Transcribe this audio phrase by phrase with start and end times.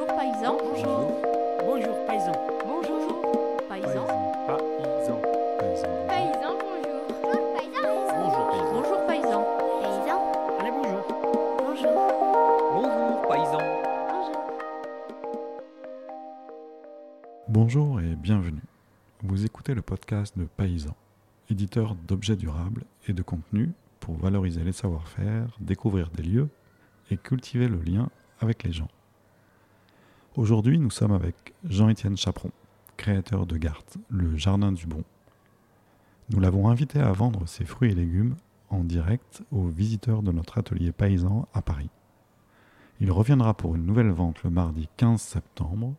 [0.00, 0.56] Bonjour paysan.
[0.56, 1.20] Bonjour.
[1.62, 2.32] Bonjour paysan.
[2.64, 4.06] Bonjour paysan.
[5.58, 5.90] Paysan.
[6.08, 7.00] Paysan, bonjour.
[7.22, 7.84] Bonjour, paysan.
[8.16, 8.70] Bonjour paysan.
[8.72, 9.42] Bonjour paysan.
[9.82, 10.20] Paysan,
[10.58, 11.04] Allez bonjour.
[11.58, 11.92] bonjour.
[12.72, 13.62] Bonjour paysan.
[14.08, 14.40] Bonjour.
[17.48, 18.62] Bonjour et bienvenue.
[19.22, 20.96] Vous écoutez le podcast de Paysan,
[21.50, 26.48] éditeur d'objets durables et de contenus pour valoriser les savoir-faire, découvrir des lieux
[27.10, 28.08] et cultiver le lien
[28.40, 28.88] avec les gens.
[30.36, 32.52] Aujourd'hui, nous sommes avec Jean-Étienne Chaperon,
[32.96, 35.02] créateur de Gart, le jardin du bon.
[36.30, 38.36] Nous l'avons invité à vendre ses fruits et légumes
[38.68, 41.90] en direct aux visiteurs de notre atelier paysan à Paris.
[43.00, 45.94] Il reviendra pour une nouvelle vente le mardi 15 septembre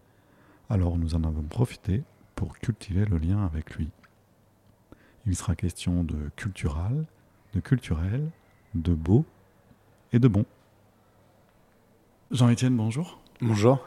[0.72, 2.02] alors nous en avons profité
[2.34, 3.90] pour cultiver le lien avec lui.
[5.26, 7.06] Il sera question de cultural,
[7.54, 8.30] de culturel,
[8.74, 9.26] de beau
[10.14, 10.46] et de bon.
[12.32, 13.20] Jean-Étienne, bonjour.
[13.42, 13.86] Bonjour.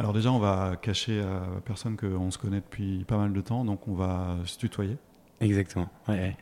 [0.00, 3.66] Alors déjà, on va cacher à personne qu'on se connaît depuis pas mal de temps,
[3.66, 4.96] donc on va se tutoyer.
[5.42, 5.90] Exactement.
[6.08, 6.36] Ouais, ouais.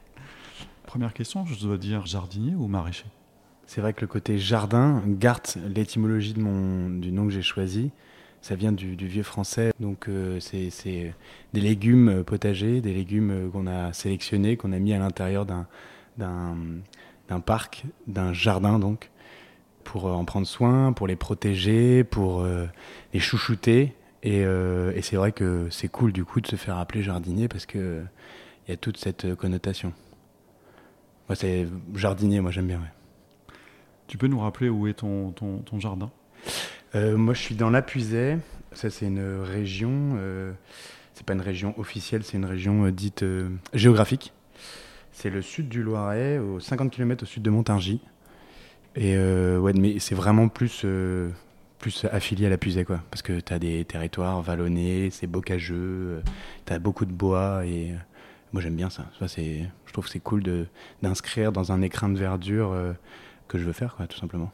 [0.86, 3.06] Première question, je dois dire jardinier ou maraîcher?
[3.66, 5.42] C'est vrai que le côté jardin, Gart,
[5.74, 7.90] l'étymologie de mon, du nom que j'ai choisi,
[8.42, 9.72] ça vient du, du vieux français.
[9.80, 11.12] Donc euh, c'est c'est
[11.52, 15.66] des légumes potagers, des légumes qu'on a sélectionnés, qu'on a mis à l'intérieur d'un
[16.16, 16.54] d'un
[17.28, 19.10] d'un parc, d'un jardin donc,
[19.88, 22.66] pour euh, en prendre soin, pour les protéger, pour euh,
[23.14, 23.94] les chouchouter.
[24.22, 27.48] Et, euh, et c'est vrai que c'est cool du coup de se faire appeler jardinier
[27.48, 28.02] parce que
[28.66, 29.92] il y a toute cette connotation.
[31.28, 32.78] Moi c'est jardinier, moi j'aime bien.
[32.78, 33.54] ouais.
[34.08, 36.10] Tu peux nous rappeler où est ton, ton, ton jardin?
[36.94, 38.38] Euh, moi, je suis dans l'Apuisaye.
[38.72, 40.14] Ça, c'est une région.
[40.16, 40.52] Euh,
[41.14, 43.24] c'est pas une région officielle, c'est une région euh, dite
[43.74, 44.32] géographique.
[45.12, 48.00] C'est le sud du Loiret, au 50 km au sud de Montargis.
[49.00, 51.30] Et euh, ouais, mais c'est vraiment plus, euh,
[51.78, 53.00] plus affilié à l'Apuisaye, quoi.
[53.12, 56.20] Parce que tu as des territoires vallonnés, c'est bocageux,
[56.66, 57.64] tu as beaucoup de bois.
[57.64, 57.96] Et euh,
[58.52, 59.06] moi, j'aime bien ça.
[59.20, 60.66] ça c'est, je trouve que c'est cool de,
[61.00, 62.92] d'inscrire dans un écrin de verdure euh,
[63.46, 64.50] que je veux faire, quoi, tout simplement.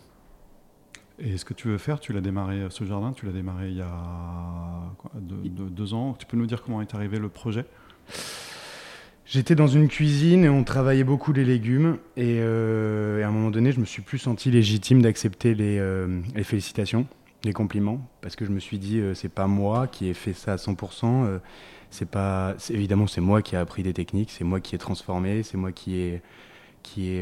[1.18, 3.70] Et ce que tu veux faire, tu l'as démarré, euh, ce jardin, tu l'as démarré
[3.70, 3.88] il y a
[4.98, 6.14] quoi, deux, deux- deux ans.
[6.18, 7.64] Tu peux nous dire comment est arrivé le projet?
[9.26, 11.96] J'étais dans une cuisine et on travaillait beaucoup les légumes.
[12.16, 15.78] Et, euh, et à un moment donné, je me suis plus senti légitime d'accepter les,
[15.78, 17.06] euh, les félicitations,
[17.42, 20.34] les compliments, parce que je me suis dit, euh, c'est pas moi qui ai fait
[20.34, 21.24] ça à 100%.
[21.24, 21.38] euh,
[21.90, 25.42] c'est pas, évidemment, c'est moi qui ai appris des techniques, c'est moi qui ai transformé,
[25.42, 26.22] c'est moi qui ai,
[26.82, 27.20] qui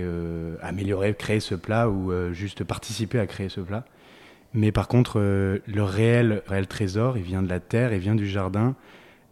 [0.62, 3.84] amélioré, créé ce plat ou juste participé à créer ce plat.
[4.54, 8.26] Mais par contre, le réel, réel trésor, il vient de la terre, il vient du
[8.26, 8.74] jardin.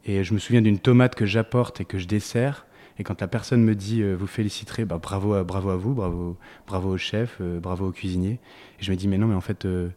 [0.04, 2.66] Et je me souviens d'une tomate que j'apporte et que je dessert.
[2.98, 5.94] Et quand la personne me dit euh, vous féliciterez, bah, bravo, à, bravo à vous,
[5.94, 8.38] bravo, bravo au chef, euh, bravo au cuisinier.
[8.78, 9.88] Et je me dis mais non, mais en fait, euh,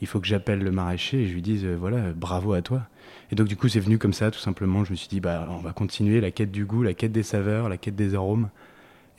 [0.00, 2.82] il faut que j'appelle le maraîcher et je lui dise voilà, bravo à toi.
[3.30, 4.84] Et donc du coup, c'est venu comme ça, tout simplement.
[4.84, 7.22] Je me suis dit bah on va continuer la quête du goût, la quête des
[7.22, 8.50] saveurs, la quête des arômes.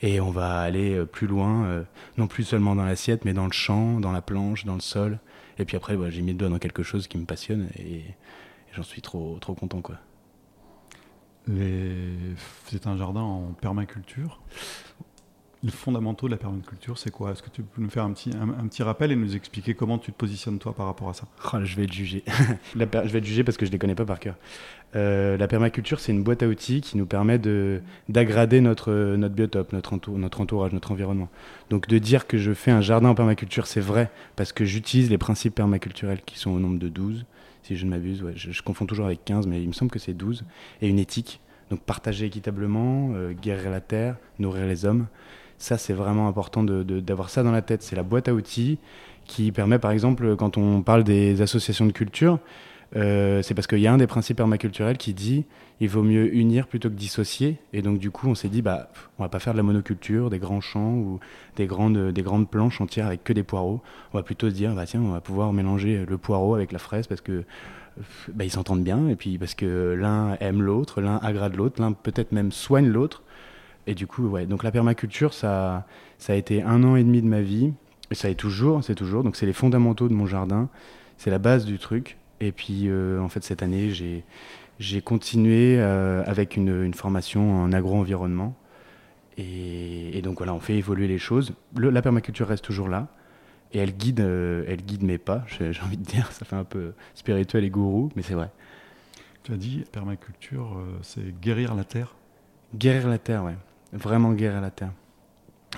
[0.02, 1.84] Et on va aller plus loin,
[2.18, 5.18] non plus seulement dans l'assiette, mais dans le champ, dans la planche, dans le sol.
[5.58, 7.96] Et puis après, bah, j'ai mis le doigt dans quelque chose qui me passionne et,
[7.96, 8.04] et
[8.72, 9.96] j'en suis trop, trop content quoi.
[11.46, 14.40] C'est un jardin en permaculture.
[15.62, 17.32] Les fondamentaux de la permaculture, c'est quoi?
[17.32, 19.96] Est-ce que tu peux nous faire un petit, un, petit rappel et nous expliquer comment
[19.96, 21.24] tu te positionnes toi par rapport à ça?
[21.54, 22.22] Oh, je vais être jugé.
[22.74, 24.34] La je vais être jugé parce que je les connais pas par cœur.
[24.94, 29.34] Euh, la permaculture, c'est une boîte à outils qui nous permet de d'aggrader notre notre
[29.34, 31.30] biotope, notre entour- notre entourage, notre environnement.
[31.70, 35.08] Donc de dire que je fais un jardin en permaculture, c'est vrai parce que j'utilise
[35.08, 37.24] les principes permaculturels qui sont au nombre de 12
[37.64, 40.12] si je ne m'abuse, je, confonds toujours avec 15 mais il me semble que c'est
[40.12, 40.44] 12
[40.82, 41.40] et une éthique.
[41.70, 45.06] Donc partager équitablement, euh, guérir la terre, nourrir les hommes.
[45.56, 47.82] Ça, c'est vraiment important d'avoir ça dans la tête.
[47.82, 48.78] C'est la boîte à outils
[49.24, 52.38] qui permet, par exemple, quand on parle des associations de culture,
[52.96, 55.44] euh, c'est parce qu'il y a un des principes permaculturels qui dit
[55.80, 57.58] il vaut mieux unir plutôt que dissocier.
[57.72, 58.88] Et donc, du coup, on s'est dit bah,
[59.18, 61.18] on va pas faire de la monoculture, des grands champs ou
[61.56, 63.80] des grandes, des grandes planches entières avec que des poireaux.
[64.12, 66.78] On va plutôt se dire bah, tiens, on va pouvoir mélanger le poireau avec la
[66.78, 67.44] fraise parce que
[68.32, 71.92] bah, ils s'entendent bien et puis parce que l'un aime l'autre, l'un agrade l'autre, l'un
[71.92, 73.22] peut-être même soigne l'autre.
[73.86, 75.86] Et du coup, ouais, donc la permaculture, ça,
[76.18, 77.72] ça a été un an et demi de ma vie.
[78.10, 79.24] Et ça est toujours, c'est toujours.
[79.24, 80.68] Donc c'est les fondamentaux de mon jardin.
[81.16, 82.16] C'est la base du truc.
[82.40, 84.24] Et puis, euh, en fait, cette année, j'ai,
[84.78, 88.56] j'ai continué euh, avec une, une formation en agro-environnement.
[89.36, 91.54] Et, et donc voilà, on fait évoluer les choses.
[91.76, 93.08] Le- la permaculture reste toujours là.
[93.72, 96.30] Et elle guide, euh, elle guide mes pas, j'ai, j'ai envie de dire.
[96.32, 98.50] Ça fait un peu spirituel et gourou, mais c'est vrai.
[99.42, 102.14] Tu as dit permaculture, c'est guérir la terre?
[102.74, 103.56] Guérir la terre, ouais.
[103.92, 104.92] Vraiment guérir la terre.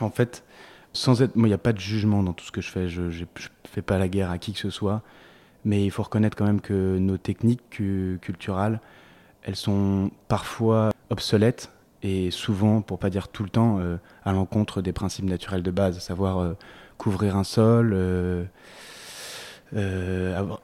[0.01, 0.45] En fait,
[0.93, 1.35] sans être.
[1.37, 2.89] Moi, il n'y a pas de jugement dans tout ce que je fais.
[2.89, 3.27] Je ne
[3.65, 5.03] fais pas la guerre à qui que ce soit.
[5.67, 8.81] Mais il faut reconnaître quand même que nos techniques cu- culturales,
[9.43, 11.71] elles sont parfois obsolètes
[12.03, 15.71] et souvent, pour pas dire tout le temps, euh, à l'encontre des principes naturels de
[15.73, 16.53] base, à savoir euh,
[16.99, 18.45] couvrir un sol, euh,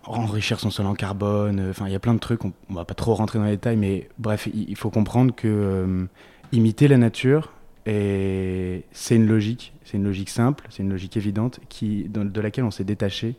[0.04, 1.69] enrichir son sol en carbone.
[1.70, 2.44] Enfin, il y a plein de trucs.
[2.44, 6.06] On, on va pas trop rentrer dans les détails, mais bref, il, faut comprendre que
[6.52, 7.52] imiter la nature,
[7.87, 12.70] c'est une logique, c'est une logique simple, c'est une logique évidente qui, de laquelle on
[12.70, 13.34] s'est détaché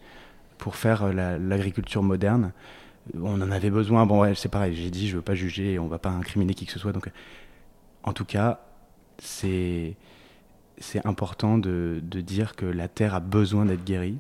[0.64, 2.54] pour faire euh, la- l'agriculture moderne.
[3.22, 4.06] On en avait besoin.
[4.06, 4.74] Bon, ouais, c'est pareil.
[4.76, 6.94] J'ai dit, je veux pas juger, on va pas incriminer qui que ce soit.
[6.94, 7.10] Donc,
[8.04, 8.62] en tout cas,
[9.20, 9.98] c'est
[11.04, 14.20] important de, de dire que la terre a besoin d'être guérie.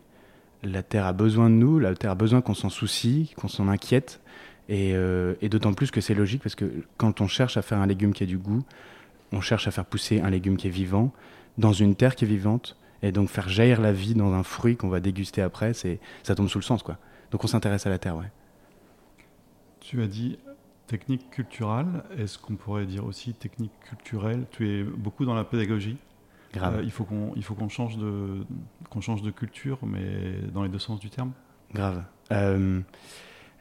[0.63, 1.79] La terre a besoin de nous.
[1.79, 4.19] La terre a besoin qu'on s'en soucie, qu'on s'en inquiète.
[4.69, 6.65] Euh, et d'autant plus que c'est logique parce que
[6.97, 8.63] quand on cherche à faire un légume qui a du goût,
[9.31, 11.13] on cherche à faire pousser un légume qui est vivant
[11.57, 14.75] dans une terre qui est vivante et donc faire jaillir la vie dans un fruit
[14.77, 16.97] qu'on va déguster après, c'est ça tombe sous le sens quoi.
[17.29, 18.31] Donc on s'intéresse à la terre, ouais.
[19.79, 20.39] Tu as dit
[20.87, 22.03] technique culturelle.
[22.17, 24.45] Est-ce qu'on pourrait dire aussi technique culturelle?
[24.51, 25.97] Tu es beaucoup dans la pédagogie.
[26.53, 28.45] Grave, Euh, il faut qu'on il faut qu'on change de
[28.89, 31.31] qu'on change de culture, mais dans les deux sens du terme.
[31.73, 32.03] grave.
[32.31, 32.79] Euh,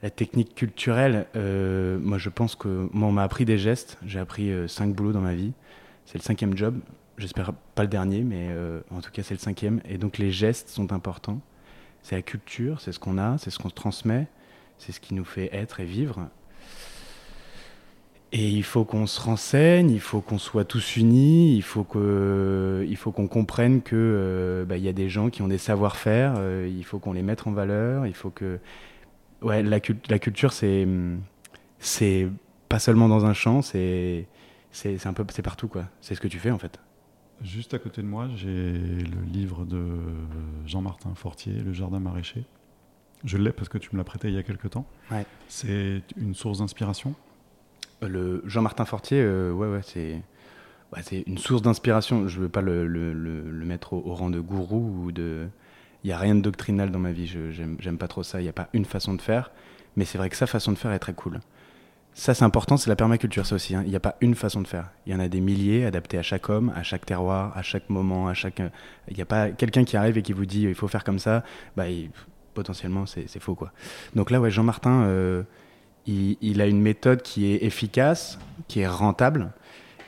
[0.02, 3.98] la technique culturelle, euh, moi je pense que moi on m'a appris des gestes.
[4.04, 5.52] J'ai appris cinq boulots dans ma vie.
[6.04, 6.78] C'est le cinquième job.
[7.22, 9.80] J'espère pas le dernier, mais euh, en tout cas c'est le cinquième.
[9.88, 11.40] Et donc les gestes sont importants.
[12.02, 14.26] C'est la culture, c'est ce qu'on a, c'est ce qu'on se transmet,
[14.76, 16.28] c'est ce qui nous fait être et vivre.
[18.32, 22.84] Et il faut qu'on se renseigne, il faut qu'on soit tous unis, il faut que,
[22.96, 26.34] faut qu'on comprenne que euh, bah, il y a des gens qui ont des savoir-faire,
[26.38, 28.58] euh, il faut qu'on les mette en valeur, il faut que,
[29.42, 29.78] ouais, la,
[30.08, 30.88] la culture c'est,
[31.78, 32.26] c'est
[32.68, 34.26] pas seulement dans un champ, c'est,
[34.72, 35.84] c'est un peu, c'est partout quoi.
[36.00, 36.80] C'est ce que tu fais en fait.
[37.42, 39.84] Juste à côté de moi, j'ai le livre de
[40.66, 42.44] Jean-Martin Fortier, Le Jardin maraîcher.
[43.24, 44.86] Je l'ai parce que tu me l'as prêté il y a quelque temps.
[45.10, 45.26] Ouais.
[45.48, 47.14] C'est une source d'inspiration.
[48.02, 50.22] Euh, Le Jean-Martin Fortier, euh, ouais, ouais, c'est,
[50.92, 52.28] ouais, une source d'inspiration.
[52.28, 55.48] Je veux pas le, le, le, le mettre au, au rang de gourou ou de.
[56.04, 57.26] Il y a rien de doctrinal dans ma vie.
[57.26, 58.40] Je, j'aime, pas trop ça.
[58.40, 59.52] Il y a pas une façon de faire,
[59.96, 61.40] mais c'est vrai que sa façon de faire est très cool.
[62.14, 63.74] Ça, c'est important, c'est la permaculture, ça aussi.
[63.74, 63.82] hein.
[63.84, 64.90] Il n'y a pas une façon de faire.
[65.06, 67.88] Il y en a des milliers adaptés à chaque homme, à chaque terroir, à chaque
[67.88, 68.60] moment, à chaque.
[69.08, 71.18] Il n'y a pas quelqu'un qui arrive et qui vous dit il faut faire comme
[71.18, 71.42] ça.
[71.76, 72.10] Bah, il-
[72.54, 73.72] potentiellement, c'est, faux, quoi.
[74.14, 75.42] Donc là, ouais, Jean-Martin, euh,
[76.06, 78.38] il, il a une méthode qui est efficace,
[78.68, 79.50] qui est rentable,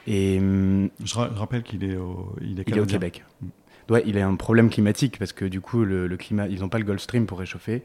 [0.06, 2.84] et hum, Je ra- rappelle qu'il est au, il est il est au.
[2.84, 3.24] Québec.
[3.88, 6.68] Ouais, il a un problème climatique parce que du coup, le, le climat, ils n'ont
[6.68, 7.82] pas le Gulf Stream pour réchauffer.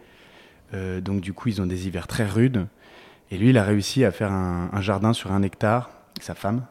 [0.73, 2.67] Euh, donc du coup, ils ont des hivers très rudes.
[3.31, 5.91] Et lui, il a réussi à faire un, jardin sur un hectare
[6.21, 6.63] sa femme.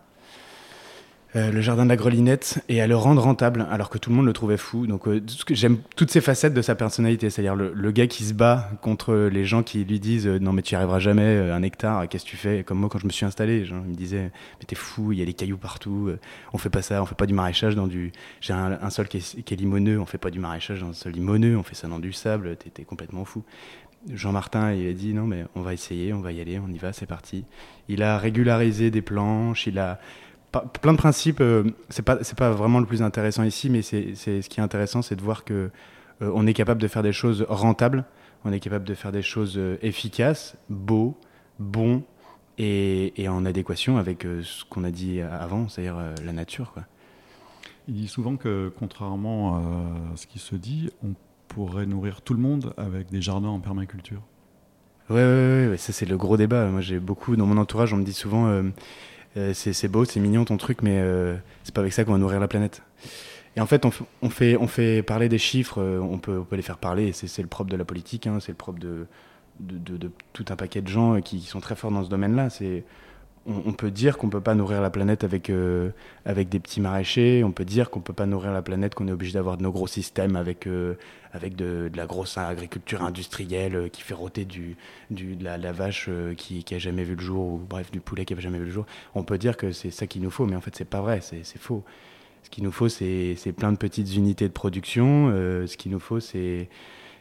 [1.37, 4.17] Euh, le jardin de la grelinette et à le rendre rentable alors que tout le
[4.17, 4.87] monde le trouvait fou.
[4.87, 5.21] Donc euh,
[5.51, 9.45] j'aime toutes ces facettes de sa personnalité, c'est-à-dire le, gars qui se bat contre les
[9.45, 12.31] gens qui lui disent euh, non mais tu y arriveras jamais, un hectare, qu'est-ce que
[12.31, 12.65] tu fais?
[12.65, 15.19] Comme moi quand je me suis installé, gens ils me disaient mais t'es fou, il
[15.19, 16.11] y a des cailloux partout,
[16.55, 18.11] on fait pas ça, on fait pas du maraîchage dans du...
[18.41, 20.95] J'ai un, sol qui est, qui est limoneux, on fait pas du maraîchage dans un
[20.95, 23.45] sol limoneux, on fait ça dans du sable, t'es complètement fou.
[24.09, 26.79] Jean-Martin, il a dit non mais on va essayer, on va y aller, on y
[26.79, 27.45] va, c'est parti.
[27.89, 29.99] Il a régularisé des planches, il a
[30.51, 31.41] plein de principes.
[31.41, 35.03] euh, c'est pas pas vraiment le plus intéressant ici, mais c'est ce qui est intéressant,
[35.03, 35.71] c'est de voir que
[36.23, 38.05] euh, on est capable de faire des choses rentables,
[38.45, 41.19] on est capable de faire des choses euh, efficaces, beaux,
[41.59, 42.03] bons
[42.57, 46.75] et, en adéquation avec ce qu'on a dit avant, c'est-à-dire la nature.
[47.87, 51.15] Il dit souvent que, contrairement à ce qui se dit, on
[51.59, 54.23] pourrait nourrir tout le monde avec des jardins en permaculture?
[55.11, 56.67] Ouais, ouais, ouais, ouais, ça c'est le gros débat.
[56.67, 58.63] Moi j'ai beaucoup dans mon entourage, on me dit souvent euh,
[59.37, 62.19] euh, c'est beau, c'est mignon ton truc, mais euh, c'est pas avec ça qu'on va
[62.19, 62.83] nourrir la planète.
[63.57, 66.55] Et en fait, on, fait, on fait parler des chiffres, euh, on peut, on peut
[66.55, 69.07] les faire parler, c'est le propre de la politique, hein, c'est le propre de,
[69.59, 72.51] de, tout un paquet de gens qui, qui sont très forts dans ce domaine-là.
[72.51, 72.85] C'est
[73.47, 75.91] on, peut dire qu'on peut pas nourrir la planète avec, euh,
[76.25, 79.13] avec des petits maraîchers, on peut dire qu'on peut pas nourrir la planète, qu'on est
[79.13, 80.95] obligé d'avoir de nos gros systèmes avec, euh,
[81.33, 84.77] avec de, de la grosse agriculture industrielle euh, qui fait rôter du,
[85.11, 88.25] du, de, la, vache qui, qui a jamais vu le jour, ou bref, du poulet
[88.25, 88.87] qui a jamais vu le jour.
[89.15, 91.21] On peut dire que c'est ça qu'il nous faut, mais en fait, c'est pas vrai,
[91.21, 91.85] c'est faux.
[92.43, 95.31] Ce qu'il nous faut, c'est plein de petites unités de production.
[95.31, 96.69] ce qu'il nous faut, c'est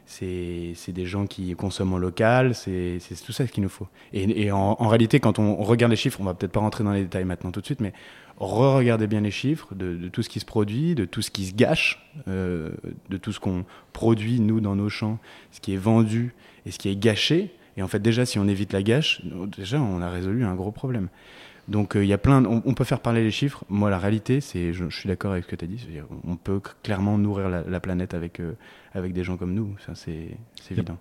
[0.07, 2.55] c'est des gens qui consomment en local.
[2.55, 3.87] C'est tout ça qu'il nous faut.
[4.13, 6.83] Et, et en, en réalité, quand on regarde les chiffres, on va peut-être pas rentrer
[6.83, 7.93] dans les détails maintenant tout de suite, mais
[8.39, 11.45] re-regardez bien les chiffres de, de tout ce qui se produit, de tout ce qui
[11.45, 12.71] se gâche, euh,
[13.09, 15.19] de tout ce qu'on produit nous dans nos champs,
[15.51, 16.33] ce qui est vendu
[16.65, 17.51] et ce qui est gâché.
[17.75, 19.21] Et en fait, déjà, si on évite la gâche,
[19.57, 21.09] déjà, on a résolu un gros problème.
[21.67, 22.41] Donc, euh, il y a plein.
[22.41, 23.65] de- on, on peut faire parler les chiffres.
[23.69, 25.85] Moi, la réalité, c'est, je, je suis d'accord avec ce que tu as dit.
[26.25, 28.53] On peut clairement nourrir la, la planète avec euh,
[28.93, 29.75] avec des gens comme nous.
[29.85, 30.37] Ça, c'est
[30.71, 30.97] évident.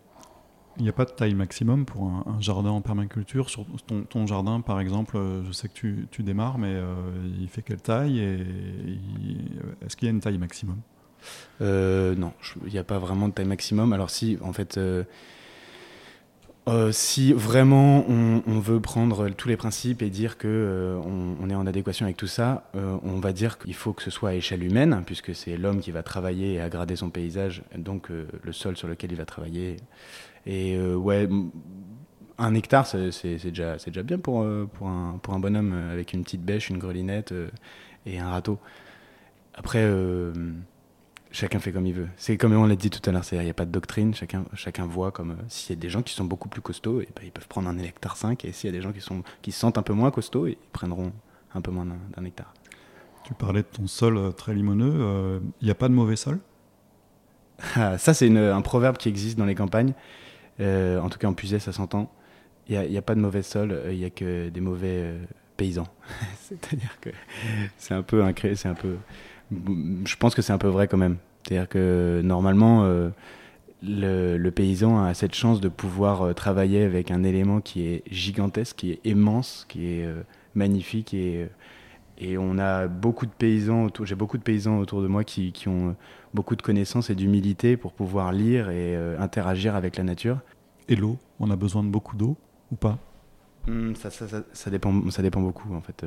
[0.79, 3.49] Il n'y a pas de taille maximum pour un, un jardin en permaculture.
[3.49, 6.95] Sur ton, ton jardin, par exemple, euh, je sais que tu, tu démarres, mais euh,
[7.41, 8.41] il fait quelle taille et
[9.85, 10.77] est-ce qu'il y a une taille maximum?
[11.61, 12.33] Non,
[12.67, 13.93] il n'y a pas vraiment de taille maximum.
[13.93, 14.79] Alors si, en fait,
[16.69, 21.01] euh, si vraiment on, veut prendre tous les principes et dire que euh,
[21.41, 24.11] on, est en adéquation avec tout ça, euh, on va dire qu'il faut que ce
[24.11, 28.09] soit à échelle humaine, puisque c'est l'homme qui va travailler et agrader son paysage, donc
[28.09, 29.77] le sol sur lequel il va travailler.
[30.45, 31.29] Et ouais,
[32.39, 34.45] un hectare, c'est déjà, déjà bien pour,
[34.75, 37.33] pour, un, pour un bonhomme avec une petite bêche, une grelinette
[38.07, 38.59] et un râteau.
[39.55, 39.89] Après,
[41.37, 42.09] chacun fait comme il veut.
[42.17, 44.45] C'est comme on l'a dit tout à l'heure, il n'y a pas de doctrine, chacun,
[44.55, 45.33] chacun voit comme.
[45.33, 47.49] euh, S'il y a des gens qui sont beaucoup plus costauds, et ben, ils peuvent
[47.49, 49.79] prendre un hectare 5, et s'il y a des gens qui, sont, qui se sentent
[49.79, 51.13] un peu moins costauds, ils prendront
[51.55, 52.53] un peu moins d'un hectare.
[53.25, 54.93] Tu parlais de ton sol euh, très limoneux.
[54.95, 56.39] euh, Il n'y a pas de mauvais sol?
[57.75, 59.95] Ah, ça, c'est un proverbe qui existe dans les campagnes.
[60.61, 62.13] Euh, en tout cas, en Puisay, ça s'entend.
[62.69, 65.25] Il n'y a, pas de mauvais sol, euh, il n'y a que des mauvais euh,
[65.57, 65.87] paysans.
[66.41, 67.11] C'est-à-dire que
[67.79, 68.97] c'est un peu un c'est un peu.
[69.51, 71.17] Je pense que c'est un peu vrai quand même.
[71.47, 73.11] C'est-à-dire que normalement, euh,
[73.83, 78.03] le, le paysan a cette chance de pouvoir euh, travailler avec un élément qui est
[78.11, 80.23] gigantesque, qui est immense, qui est euh,
[80.55, 81.49] magnifique et
[82.19, 84.07] et on a beaucoup de paysans autour.
[84.07, 85.95] J'ai beaucoup de paysans autour de moi qui, qui ont
[86.33, 90.39] beaucoup de connaissances et d'humilité pour pouvoir lire et interagir avec la nature.
[90.89, 92.39] Et l'eau On a besoin de beaucoup d'eau
[92.73, 92.97] ou pas?
[93.67, 96.07] Hmm, ça, ça, ça, ça dépend, ça dépend beaucoup en fait.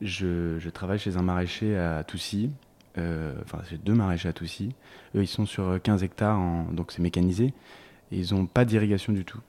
[0.00, 2.50] Je, travaille chez un maraîcher à Toussy.
[2.98, 4.74] Euh, Enfin, j'ai deux maraîchers à Toussy.
[5.14, 6.40] Eux, ils sont sur 15 hectares,
[6.72, 7.54] donc c'est mécanisé.
[8.12, 9.40] Et ils n'ont pas d'irrigation du tout.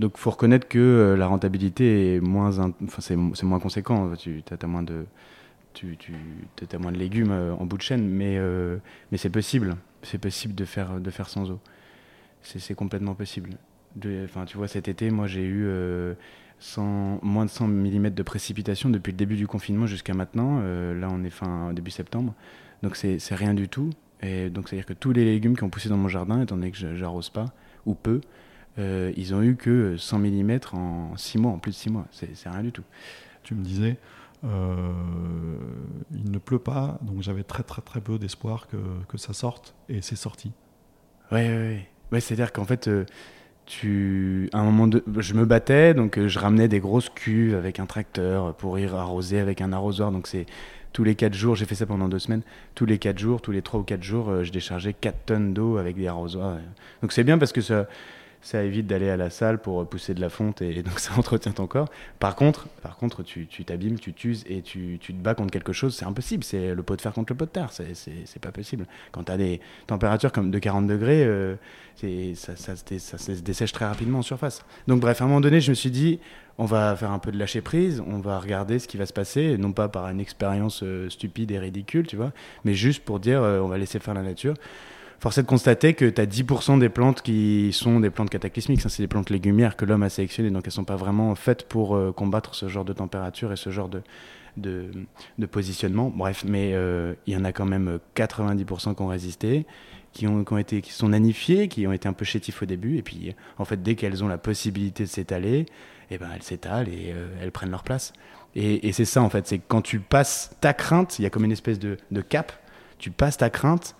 [0.00, 3.60] Donc, faut reconnaître que euh, la rentabilité est moins, in- enfin, c'est c'est moins.
[3.60, 5.06] Tu as, moins de,
[5.74, 6.14] tu, tu
[6.78, 8.38] moins de légumes euh, en bout de chaîne, mais,
[9.12, 9.76] mais c'est possible.
[10.02, 11.60] C'est possible de faire, de faire sans eau.
[12.42, 13.50] C'est c'est complètement possible.
[14.24, 15.66] Enfin, tu vois, cet été, moi, j'ai eu
[16.60, 20.60] 100 moins de 100 mm de précipitation depuis le début du confinement jusqu'à maintenant.
[20.62, 22.34] Euh, là, on est fin début septembre,
[22.82, 23.90] donc c'est rien du tout.
[24.20, 26.72] Et donc, c'est-à-dire que tous les légumes qui ont poussé dans mon jardin, étant donné
[26.72, 27.46] que j'arrose pas
[27.86, 28.20] ou peu,
[28.78, 32.06] euh, ils ont eu que 100 mm en 6 mois, en plus de 6 mois.
[32.10, 32.84] C'est rien du tout.
[33.44, 33.96] Tu me disais,
[34.44, 34.92] euh,
[36.12, 38.76] il ne pleut pas, donc j'avais très très très peu d'espoir que,
[39.08, 40.52] que ça sorte, et c'est sorti.
[41.30, 41.88] Ouais, ouais, ouais.
[42.10, 42.88] Ouais, c'est-à-dire qu'en fait,
[43.68, 47.54] tu, à un moment de, je me battais, donc euh, je ramenais des grosses cuves
[47.54, 50.10] avec un tracteur pour y arroser avec un arrosoir.
[50.10, 50.46] Donc c'est
[50.94, 52.40] tous les 4 jours, j'ai fait ça pendant deux semaines.
[52.74, 55.52] Tous les 4 jours, tous les 3 ou 4 jours, euh, je déchargeais 4 tonnes
[55.52, 56.56] d'eau avec des arrosoirs.
[57.02, 57.86] Donc c'est bien parce que ça,
[58.40, 61.12] ça évite d'aller à la salle pour euh, pousser de la fonte et, donc ça
[61.16, 61.88] entretient ton corps.
[62.18, 65.72] Par contre, par contre tu t'abîmes, tu t'uses et tu, tu te bats contre quelque
[65.72, 66.44] chose, c'est impossible.
[66.44, 68.86] C'est le pot de fer contre le pot de terre, c'est- pas possible.
[69.10, 71.56] Quand tu as des températures comme de 40 degrés, euh,
[71.96, 74.64] ça, se dessèche très rapidement en surface.
[74.86, 76.20] Donc bref, à un moment donné, je me suis dit,
[76.56, 79.12] on va faire un peu de lâcher prise, on va regarder ce qui va se
[79.12, 82.32] passer, non pas par une expérience euh, stupide et ridicule, tu vois,
[82.64, 84.54] mais juste pour dire, on va laisser faire la nature.
[85.20, 88.80] Force est de constater que tu as 10% des plantes qui sont des plantes cataclysmiques.
[88.80, 91.66] Ça, c'est des plantes légumières que l'homme a sélectionnées, donc elles sont pas vraiment faites
[91.66, 94.02] pour euh, combattre ce genre de température et ce genre de,
[94.56, 96.12] de, positionnement.
[96.14, 99.66] Bref, mais euh, il y en a quand même 90% qui ont résisté,
[100.12, 103.02] qui, ont, été, qui sont nanifiées, qui ont été un peu chétifs au début, et
[103.02, 105.66] puis en fait, dès qu'elles ont la possibilité de s'étaler,
[106.12, 108.12] eh ben, elles s'étalent et euh, elles prennent leur place.
[108.54, 111.44] Et, c'est ça, en fait, c'est quand tu passes ta crainte, il y a comme
[111.44, 112.52] une espèce de cap,
[112.98, 113.94] tu passes ta crainte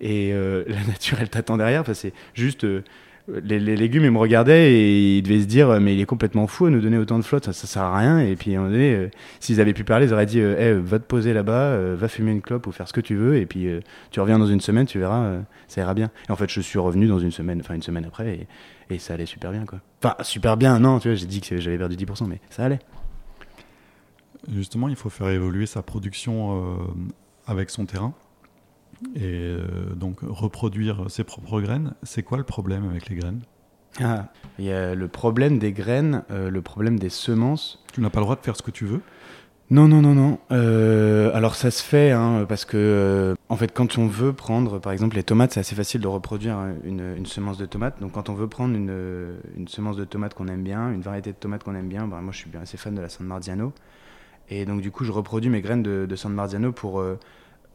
[0.00, 1.82] et euh, la nature elle t'attend derrière.
[1.82, 2.82] Enfin, c'est juste euh,
[3.28, 6.66] les, légumes ils me regardaient et ils devaient se dire mais il est complètement fou
[6.66, 7.46] à nous donner autant de flotte.
[7.46, 8.18] Ça, ça sert à rien.
[8.20, 10.58] Et puis à un moment donné euh, s'ils avaient pu parler ils auraient dit euh,
[10.58, 13.14] Hey, va te poser là-bas euh, va fumer une clope ou faire ce que tu
[13.14, 13.36] veux.
[13.36, 13.80] Et puis euh,
[14.10, 16.10] tu reviens dans une semaine tu verras euh, ça ira bien.
[16.28, 18.48] Et en fait je suis revenu dans une semaine enfin une semaine après
[18.90, 19.80] et, et ça allait super bien quoi.
[20.02, 22.80] Enfin super bien non tu vois j'ai dit que j'avais perdu 10% mais ça allait.
[24.48, 26.76] Justement, il faut faire évoluer sa production euh,
[27.46, 28.14] avec son terrain
[29.14, 31.94] et euh, donc reproduire ses propres graines.
[32.02, 33.40] C'est quoi le problème avec les graines?
[34.00, 34.28] Ah,
[34.58, 38.20] il y a le problème des graines euh, le problème des semences Tu n'as pas
[38.20, 39.00] le droit de faire ce que tu veux?
[39.70, 40.38] Non, non, non, non.
[40.50, 44.80] Euh, alors ça se fait, hein, parce que euh, en fait, quand on veut prendre,
[44.80, 48.00] par exemple, les tomates, c'est assez facile de reproduire une, une, semence de tomate.
[48.00, 51.30] Donc quand on veut prendre une, une semence de tomate qu'on aime bien, une variété
[51.30, 53.24] de tomate qu'on aime bien, bah, moi je suis bien assez fan de la San
[53.24, 53.72] Marziano.
[54.48, 57.16] Et donc du coup, je reproduis mes graines de, de San Marziano pour euh,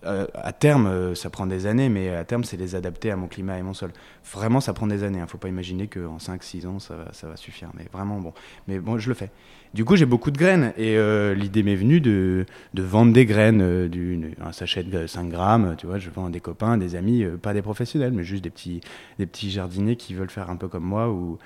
[0.05, 3.15] euh, à terme, euh, ça prend des années, mais à terme, c'est les adapter à
[3.15, 3.91] mon climat et mon sol.
[4.31, 5.19] Vraiment, ça prend des années.
[5.21, 7.69] Il faut pas imaginer qu'en 5-6 ans, ça va, suffire.
[7.77, 8.33] Mais vraiment, bon.
[8.67, 9.31] Mais bon, je le fais.
[9.73, 10.73] Du coup, j'ai beaucoup de graines.
[10.77, 12.45] Et euh, l'idée m'est venue de,
[12.75, 15.75] vendre des graines, d'une- un sachet de 5 grammes.
[15.77, 18.49] Tu vois, je vends à des copains, des amis, pas des professionnels, mais juste des
[18.49, 18.81] petits,
[19.19, 21.37] des petits jardiniers qui veulent faire un peu comme moi ou,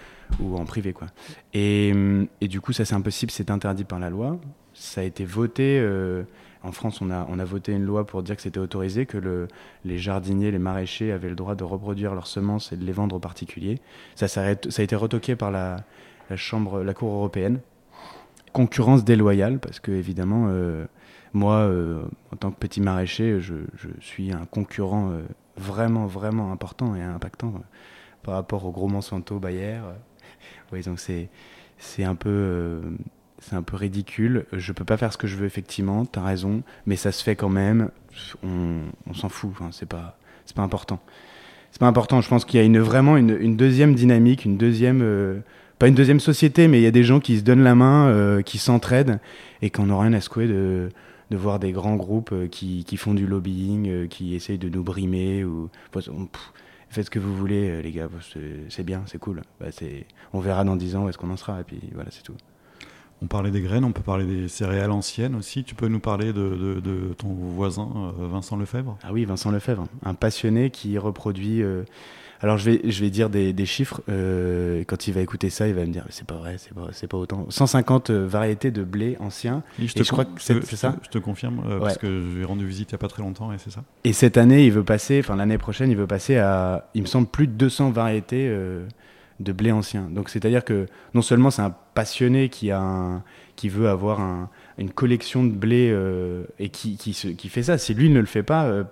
[0.56, 1.08] en privé, quoi.
[1.54, 1.94] Et
[2.42, 3.32] du coup, ça, c'est impossible.
[3.32, 4.40] C'est interdit par la loi.
[4.74, 5.82] Ça a été voté.
[6.62, 9.48] En France, on a, voté une loi pour dire que c'était autorisé, que le,
[9.86, 13.16] les jardiniers, les maraîchers avaient le droit de reproduire leurs semences et de les vendre
[13.16, 13.80] aux particuliers.
[14.16, 15.78] Ça, a, été retoqué par la,
[16.36, 17.62] Chambre, la Cour européenne.
[18.52, 20.86] Concurrence déloyale, parce que évidemment, euh,
[21.32, 23.56] moi, euh, en tant que petit maraîcher, je,
[24.02, 25.22] suis un concurrent euh,
[25.56, 27.54] vraiment, vraiment important et impactant
[28.22, 29.80] par rapport au gros Monsanto, Bayer.
[30.74, 32.82] Oui, donc c'est un peu
[33.42, 34.46] c'est un peu ridicule.
[34.54, 36.06] Je peux pas faire ce que je veux effectivement.
[36.06, 37.90] T'as raison, mais ça se fait quand même.
[38.44, 39.52] On, s'en fout.
[39.52, 40.18] Enfin, c'est pas
[40.56, 41.00] pas important.
[41.72, 42.22] C'est pas important.
[42.22, 45.40] Je pense qu'il y a une vraiment une, deuxième dynamique, une deuxième euh,
[45.78, 48.08] pas une deuxième société, mais il y a des gens qui se donnent la main,
[48.08, 49.20] euh, qui s'entraident
[49.62, 50.90] et qu'on n'a rien à secouer de
[51.30, 54.84] de voir des grands groupes euh, qui, qui font du lobbying, qui essayent de nous
[54.84, 55.70] brimer ou
[56.90, 58.10] faites ce que vous voulez, les gars,
[58.70, 59.44] c'est- bien, c'est cool.
[59.60, 59.68] Bah,
[60.34, 62.34] on verra dans 10 ans où est-ce qu'on en sera, et puis voilà, c'est tout.
[63.22, 65.64] On parlait des graines, on peut parler des céréales anciennes aussi.
[65.66, 66.32] Tu peux nous parler de,
[66.76, 68.98] de- de ton voisin euh, Vincent Lefebvre?
[69.04, 71.62] Ah oui, Vincent Lefebvre, un passionné qui reproduit.
[71.62, 71.84] euh,
[72.42, 74.02] Alors je vais, je vais dire des, des chiffres.
[74.08, 76.88] euh, quand il va écouter ça, il va me dire c'est pas vrai, c'est pas,
[76.94, 77.46] c'est pas autant.
[77.50, 79.64] 150 variétés de blé ancien.
[79.80, 81.80] Je Et je crois con- que c'est- ça te- Je te confirme, euh, Ouais.
[81.82, 83.70] parce que je lui ai rendu visite il n'y a pas très longtemps et c'est
[83.72, 83.84] ça.
[84.06, 87.08] Et cette année, il veut passer, enfin l'année prochaine, il veut passer à, il me
[87.08, 88.88] semble, plus de 200 variétés euh,
[89.40, 90.10] de blé ancien.
[90.10, 93.24] Donc c'est-à-dire que non seulement c'est un passionné qui a
[93.56, 97.78] qui veut avoir un- une collection de blé euh, et qui, qui, fait ça.
[97.78, 98.86] Si lui ne le fait pas, euh,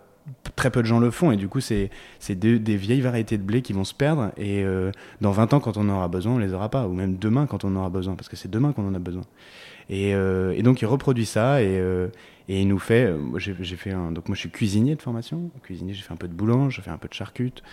[0.57, 1.31] très peu de gens le font.
[1.31, 1.89] Et du coup, c'est
[2.19, 4.31] c'est des, vieilles variétés de blé qui vont se perdre.
[4.35, 6.85] Et euh, dans 20 ans, quand on en aura besoin, on les aura pas.
[6.87, 8.15] Ou même demain, quand on en aura besoin.
[8.15, 9.23] Parce que c'est demain qu'on en a besoin.
[9.89, 10.13] Et,
[10.61, 11.63] donc, il reproduit ça.
[11.63, 11.81] Et,
[12.49, 13.09] et il nous fait.
[13.37, 13.91] j'ai fait.
[13.91, 15.49] Donc, moi, je suis cuisinier de formation.
[15.63, 17.63] Cuisinier, j'ai fait un peu de boulange, j'ai fait un peu de charcute.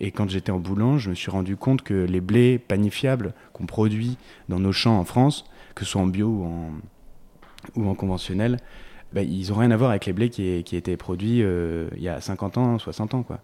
[0.00, 3.66] Et quand j'étais en boulange, je me suis rendu compte que les blés panifiables qu'on
[3.66, 4.18] produit
[4.48, 5.44] dans nos champs en France,
[5.74, 6.28] que ce soit en bio
[7.74, 8.58] ou en, conventionnel,
[9.12, 12.08] bah, ils n'ont rien à voir avec les blés qui, étaient produits euh, il y
[12.08, 13.22] a 50 ans, 60 ans.
[13.22, 13.40] Quoi.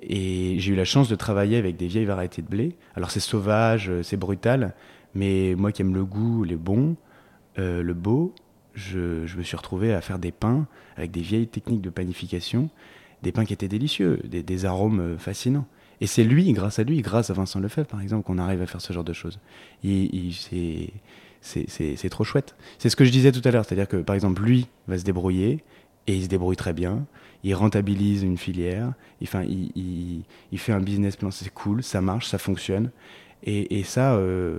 [0.00, 2.76] Et j'ai eu la chance de travailler avec des vieilles variétés de blé.
[2.94, 4.74] Alors c'est sauvage, euh, c'est brutal,
[5.14, 6.96] mais moi qui aime le goût, les bons,
[7.58, 8.34] euh, le beau,
[8.74, 12.68] je, me suis retrouvé à faire des pains avec des vieilles techniques de panification,
[13.22, 15.66] des pains qui étaient délicieux, des, arômes fascinants.
[16.04, 18.66] Et c'est lui, grâce à lui, grâce à Vincent Lefebvre par exemple, qu'on arrive à
[18.66, 19.38] faire ce genre de choses.
[21.40, 22.54] C'est, trop chouette.
[22.78, 25.04] C'est ce que je disais tout à l'heure, c'est-à-dire que par exemple lui va se
[25.04, 25.64] débrouiller
[26.06, 27.06] et il se débrouille très bien.
[27.42, 29.72] Il rentabilise une filière, il, enfin, il,
[30.52, 32.90] il- fait un business plan, c'est cool, ça marche, ça fonctionne.
[33.42, 34.58] Et, ça, euh,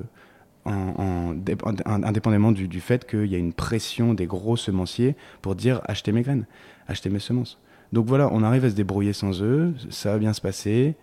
[0.66, 4.58] en, en- dé- en- indépendamment du, du fait qu'il y a une pression des gros
[4.58, 6.48] semenciers pour dire achetez mes graines,
[6.88, 7.60] achetez mes semences.
[7.94, 10.96] Donc voilà, on arrive à se débrouiller sans eux, ça va bien se passer,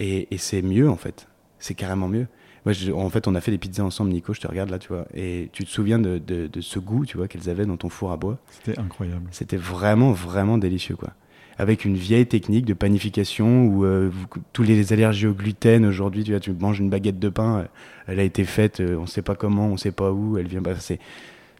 [0.00, 1.28] et, et c'est mieux en fait.
[1.60, 2.26] C'est carrément mieux.
[2.66, 4.78] Moi, je- en fait, on a fait des pizzas ensemble, Nico, je te regarde là,
[4.78, 7.64] tu vois, et tu te souviens de, de- de ce goût, tu vois, qu'elles avaient
[7.64, 8.38] dans ton four à bois?
[8.50, 9.28] C'était incroyable.
[9.30, 11.10] C'était vraiment, vraiment délicieux, quoi.
[11.56, 16.22] Avec une vieille technique de panification où euh, vous- tous les allergies au gluten, aujourd'hui,
[16.24, 17.64] tu vois, tu manges une baguette de pain, euh,
[18.08, 20.60] elle a été faite, euh, on sait pas comment, on sait pas où, elle vient.
[20.62, 20.98] bah, c'est,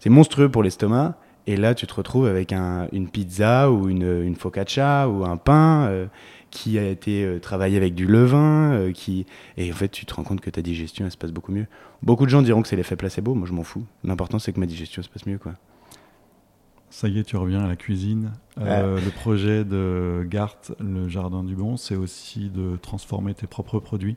[0.00, 1.16] c'est monstrueux pour l'estomac.
[1.46, 5.37] Et là, tu te retrouves avec un- une pizza ou une, une focaccia ou un
[5.38, 6.07] pain euh,
[6.50, 8.72] qui a été euh, travaillé avec du levain.
[8.72, 9.26] euh, qui...
[9.56, 11.66] Et en fait, tu te rends compte que ta digestion, elle se passe beaucoup mieux.
[12.02, 13.34] Beaucoup de gens diront que c'est l'effet placebo.
[13.34, 13.84] Moi, je m'en fous.
[14.04, 15.54] L'important, c'est que ma digestion se passe mieux, quoi.
[16.92, 18.32] Ça y est, tu reviens à la cuisine.
[18.58, 23.78] Euh, Le projet de Gart, le jardin du bon, c'est aussi de transformer tes propres
[23.78, 24.16] produits?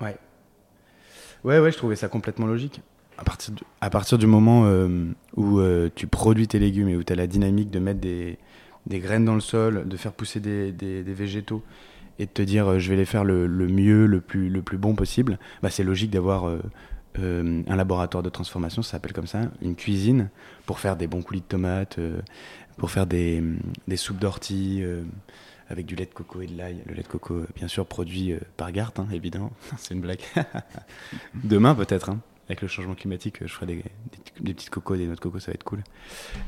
[0.00, 2.80] Ouais, ouais, je trouvais ça complètement logique.
[3.18, 4.68] À partir du, à partir du moment
[5.36, 5.60] où
[5.94, 8.38] tu produis tes légumes et où tu as la dynamique de mettre des,
[8.86, 11.62] des graines dans le sol, de faire pousser des, végétaux
[12.18, 14.78] et de te dire euh, je vais les faire le, mieux, le plus, le plus
[14.78, 16.60] bon possible, bah, c'est logique d'avoir euh,
[17.18, 20.30] euh, un laboratoire de transformation, ça s'appelle comme ça, une cuisine
[20.66, 21.98] pour faire des bons coulis de tomates,
[22.76, 23.42] pour faire des,
[23.88, 24.82] des soupes d'ortie.
[25.68, 26.82] avec du lait de coco et de l'ail.
[26.86, 29.50] Le lait de coco, bien sûr, produit par Gart, hein, évidemment.
[29.78, 30.20] C'est une blague.
[31.34, 32.20] Demain, peut-être, hein.
[32.48, 33.82] Avec le changement climatique, je ferai des, des,
[34.40, 35.82] des petites cocos, des noix de coco, ça va être cool.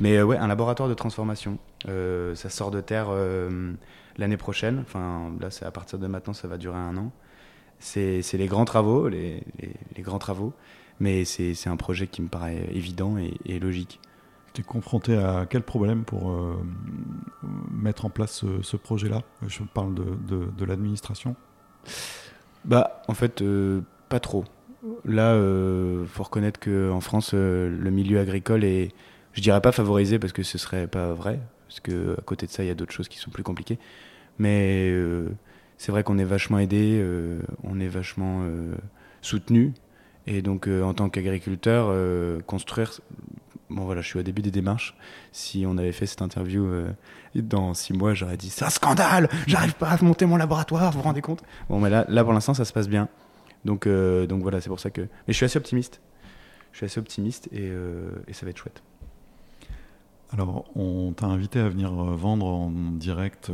[0.00, 1.58] Mais euh, ouais, un laboratoire de transformation.
[1.88, 3.72] Euh, ça sort de terre euh,
[4.16, 4.78] l'année prochaine.
[4.80, 7.10] Enfin, là, c'est à partir de maintenant, ça va durer un an.
[7.80, 10.52] C'est les grands travaux, les, les, les grands travaux.
[11.00, 14.00] Mais c'est un projet qui me paraît évident et, et logique.
[14.58, 16.56] es confronté à quel problème pour euh,
[17.70, 19.22] mettre en place ce, ce projet-là?
[19.46, 21.36] Je parle de, de- de l'administration.
[22.64, 23.42] Bah, en fait,
[24.08, 24.44] pas trop.
[25.04, 28.92] Là, euh, faut reconnaître qu'en France, euh, le milieu agricole est,
[29.32, 32.52] je dirais pas favorisé parce que ce serait pas vrai, parce que à côté de
[32.52, 33.78] ça, il y a d'autres choses qui sont plus compliquées.
[34.38, 35.30] Mais euh,
[35.78, 37.04] c'est vrai qu'on est vachement aidé,
[37.64, 38.44] on est vachement
[39.20, 39.74] soutenu,
[40.26, 41.92] et donc en tant qu'agriculteur,
[42.46, 43.00] construire.
[43.70, 44.96] Bon voilà, je suis au début des démarches.
[45.30, 46.68] Si on avait fait cette interview
[47.34, 50.98] dans six mois, j'aurais dit c'est un scandale, j'arrive pas à monter mon laboratoire, vous
[50.98, 51.42] vous rendez compte?
[51.68, 53.08] Bon, mais là, là pour l'instant, ça se passe bien.
[53.64, 55.02] Donc, euh, donc voilà, c'est pour ça que.
[55.02, 56.00] Mais je suis assez optimiste.
[56.72, 58.82] Je suis assez optimiste et, euh, ça va être chouette.
[60.30, 63.50] Alors, on t'a invité à venir euh, vendre en direct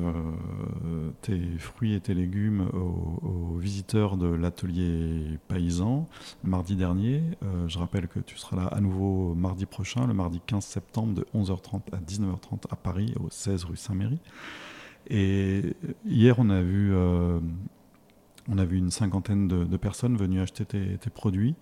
[1.23, 6.09] tes fruits et tes légumes aux, visiteurs de l'atelier paysan
[6.43, 7.23] mardi dernier.
[7.69, 11.27] Je rappelle que tu seras là à nouveau mardi prochain, le mardi 15 septembre, de
[11.35, 14.19] 11h30 à 19h30 à Paris, au 16 rue Saint-Méry.
[15.09, 16.93] Et hier, on a vu,
[18.49, 21.55] on a vu une cinquantaine de, personnes venues acheter tes, produits.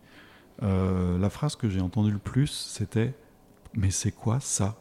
[0.63, 3.15] Euh, la phrase que j'ai entendue le plus, c'était
[3.75, 4.77] Mais c'est quoi ça?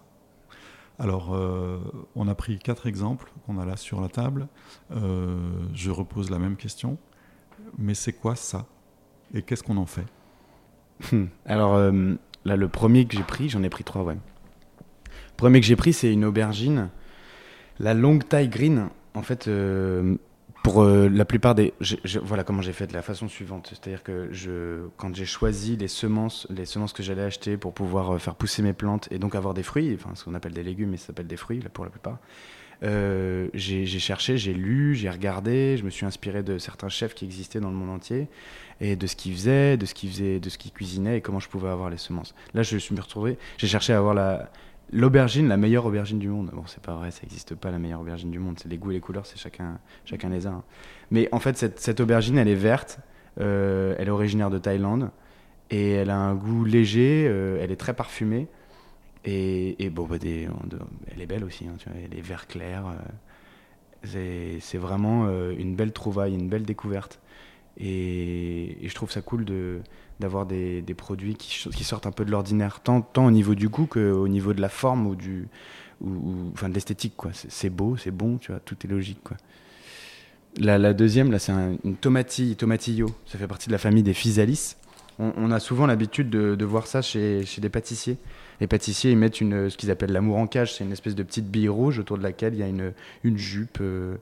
[1.02, 1.80] Alors, euh,
[2.16, 4.48] on a pris quatre exemples qu'on a là sur la table.
[4.92, 5.36] Euh,
[5.74, 7.00] je repose la même question.
[7.80, 8.68] Mais c'est quoi ça?
[9.34, 10.06] Et qu'est-ce qu'on en fait?
[11.46, 12.14] Alors euh,
[12.46, 14.14] là, le premier que j'ai pris, j'en ai pris trois, ouais.
[14.16, 16.90] Le premier que j'ai pris, c'est une aubergine,
[17.80, 18.90] la longue taille green.
[19.16, 19.50] En fait,
[20.63, 21.74] pour euh, la plupart des,
[22.24, 23.69] voilà comment j'ai fait de la façon suivante.
[23.69, 24.30] C'est-à-dire que
[24.97, 28.62] quand j'ai choisi les semences, les semences que j'allais acheter pour pouvoir euh, faire pousser
[28.62, 31.08] mes plantes et donc avoir des fruits, enfin ce qu'on appelle des légumes, mais ça
[31.08, 32.19] s'appelle des fruits là, pour la plupart.
[32.84, 37.26] euh, j'ai cherché, j'ai lu, j'ai regardé, je me suis inspiré de certains chefs qui
[37.26, 38.28] existaient dans le monde entier
[38.80, 41.39] et de ce qu'ils faisaient, de ce qu'ils faisaient, de ce qu'ils cuisinaient et comment
[41.39, 42.34] je pouvais avoir les semences.
[42.54, 44.52] Là, je me suis retrouvé, j'ai cherché à avoir la
[44.91, 46.51] l'aubergine, la meilleure aubergine du monde.
[46.54, 48.60] Bon, c'est pas vrai, ça n'existe pas la meilleure aubergine du monde.
[48.60, 50.51] C'est les goûts et les couleurs, c'est chacun, chacun les a.
[50.51, 50.63] hein.
[51.12, 52.99] Mais en fait, cette, cette aubergine, elle est verte,
[53.39, 55.12] euh, elle est originaire de Thaïlande
[55.69, 58.47] et elle a un goût léger, euh, elle est très parfumée
[59.23, 61.65] et, bon, bah, elle est belle aussi.
[61.67, 62.86] hein, tu vois, elle est vert clair.
[62.88, 67.19] euh, c'est vraiment une belle trouvaille, une belle découverte.
[67.77, 69.80] Et je trouve ça cool de
[70.21, 73.53] d'avoir des, des produits qui, qui sortent un peu de l'ordinaire, tant, tant au niveau
[73.55, 75.49] du goût qu'au niveau de la forme ou, du,
[75.99, 76.12] ou,
[76.53, 77.13] enfin, de l'esthétique.
[77.17, 77.31] quoi.
[77.34, 79.19] C'est beau, c'est bon, tu vois, tout est logique.
[79.23, 79.36] Quoi.
[80.57, 83.10] La, la deuxième, là, c'est un- une tomatille, tomatillo.
[83.25, 84.75] Ça fait partie de la famille des physalis.
[85.19, 88.17] On, a souvent l'habitude de, de voir ça chez, chez des pâtissiers.
[88.60, 90.73] Les pâtissiers, ils mettent une, ce qu'ils appellent l'amour en cage.
[90.73, 92.91] C'est une espèce de petite bille rouge autour de laquelle il y a une,
[93.23, 93.77] une jupe.
[93.81, 94.15] euh,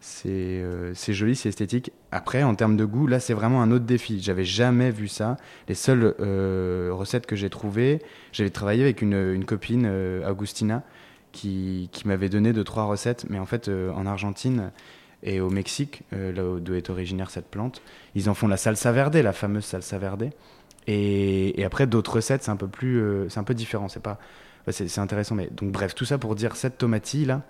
[0.00, 1.92] c'est euh, c'est joli, c'est esthétique.
[2.10, 4.20] Après, en termes de goût, là, c'est vraiment un autre défi.
[4.22, 5.36] J'avais jamais vu ça.
[5.68, 8.00] Les seules euh, recettes que j'ai trouvées,
[8.32, 10.82] j'avais travaillé avec une, copine, euh, Augustina,
[11.32, 13.26] qui, m'avait donné deux, trois recettes.
[13.28, 14.72] Mais en fait, en Argentine
[15.22, 17.82] et au Mexique, là d'où est originaire cette plante,
[18.14, 20.30] ils en font la salsa verde, la fameuse salsa verde.
[20.86, 22.68] Et, et après, d'autres recettes, c'est un peu
[23.28, 23.88] c'est un peu différent.
[23.88, 24.18] C'est pas,
[24.70, 25.34] c'est intéressant.
[25.34, 27.42] Mais donc, bref, tout ça pour dire cette tomatille là,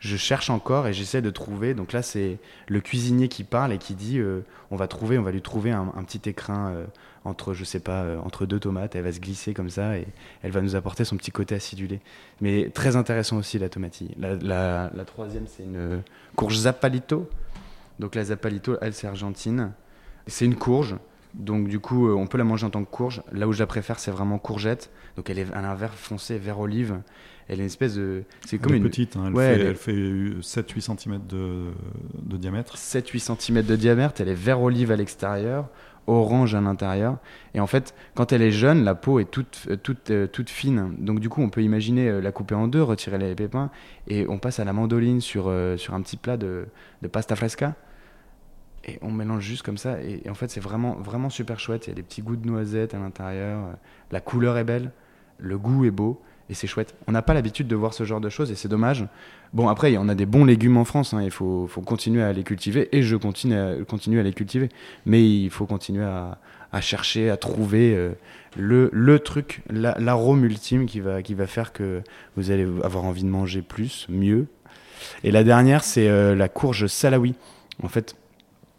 [0.00, 1.74] je cherche encore et j'essaie de trouver.
[1.74, 5.22] Donc là, c'est le cuisinier qui parle et qui dit, euh, on va trouver, on
[5.22, 6.84] va lui trouver un, petit écrin euh,
[7.24, 8.94] entre, je sais pas, euh, entre deux tomates.
[8.94, 10.06] Elle va se glisser comme ça et
[10.42, 12.00] elle va nous apporter son petit côté acidulé.
[12.40, 14.10] Mais très intéressant aussi la tomatille.
[14.18, 16.02] La, la- la troisième, c'est une
[16.36, 17.28] courge zapalito.
[17.98, 19.72] Donc la zapalito, elle, c'est argentine.
[20.28, 20.96] C'est une courge.
[21.38, 23.22] Donc du coup, euh, on peut la manger en tant que courge.
[23.32, 24.90] Là où je la préfère, c'est vraiment courgette.
[25.16, 27.00] Donc elle, est, elle a un vert foncé, vert olive.
[27.48, 28.24] Elle est une espèce de...
[28.44, 28.88] C'est comme Elle est une...
[28.88, 31.68] petite, hein, elle, Ouais, fait, elle fait 7-8 cm de,
[32.22, 32.76] de diamètre.
[32.76, 35.68] 7-8 cm de diamètre, elle est vert olive à l'extérieur,
[36.06, 37.16] orange à l'intérieur.
[37.54, 40.50] Et en fait, quand elle est jeune, la peau est toute, euh, toute, euh, toute
[40.50, 40.94] fine.
[40.98, 43.70] Donc du coup, on peut imaginer la couper en deux, retirer les pépins,
[44.08, 46.66] et on passe à la mandoline sur, sur un petit plat de,
[47.00, 47.76] de pasta fresca.
[48.84, 50.00] Et on mélange juste comme ça.
[50.02, 51.86] Et, en fait, c'est vraiment, vraiment super chouette.
[51.86, 53.58] Il y a des petits goûts de noisette à l'intérieur.
[53.60, 53.72] euh,
[54.12, 54.92] La couleur est belle,
[55.38, 56.20] le goût est beau.
[56.50, 56.94] Et c'est chouette.
[57.06, 59.06] On n'a pas l'habitude de voir ce genre de choses et c'est dommage.
[59.52, 61.12] Bon, après, on a des bons légumes en France.
[61.12, 64.32] hein, il faut, faut continuer à les cultiver et je continue à, continue à les
[64.32, 64.70] cultiver.
[65.04, 66.38] Mais il faut continuer à,
[66.72, 68.12] à chercher, à trouver euh,
[68.56, 72.00] le, le truc, la- l'arôme ultime qui va, qui va faire que
[72.38, 74.46] vous allez avoir envie de manger plus, mieux.
[75.24, 77.34] Et la dernière, c'est euh, la courge salawi.
[77.82, 78.16] En fait,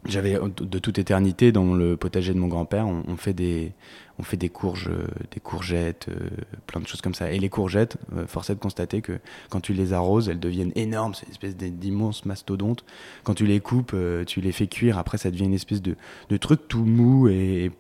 [0.05, 3.73] j'avais euh, de toute éternité dans le potager de mon grand-père, on, fait des
[4.17, 6.29] on fait des courges, euh, des courgettes, euh,
[6.67, 7.31] plein de choses comme ça.
[7.31, 10.73] Et les courgettes, euh, force est de constater que quand tu les arroses, elles deviennent
[10.75, 12.83] énormes, c'est une espèce d- d'immenses mastodontes.
[13.23, 15.95] Quand tu les coupes, tu les fais cuire, après ça devient une espèce de,
[16.29, 17.71] de truc tout mou et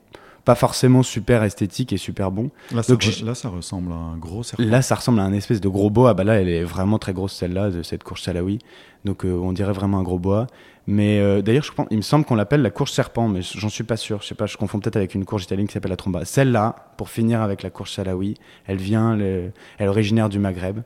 [0.45, 2.49] pas forcément super esthétique et super bon.
[2.73, 4.63] Là, ça, Donc, re- j'ai- là, ça ressemble à un gros serpent.
[4.63, 6.11] Là, ça ressemble à un espèce de gros bois.
[6.11, 8.59] Ah bah là, elle est vraiment très grosse celle-là, de cette courge salawi.
[9.05, 10.47] Donc euh, on dirait vraiment un gros bois.
[10.87, 13.69] Mais euh, d'ailleurs, je pense, il me semble qu'on l'appelle la courge serpent, mais j'en
[13.69, 14.21] suis pas sûr.
[14.23, 16.25] Je sais pas, je confonds peut-être avec une courge italienne qui s'appelle la tromba.
[16.25, 18.33] Celle-là, pour finir avec la courge salawi,
[18.65, 20.79] elle vient, le- elle est originaire du Maghreb.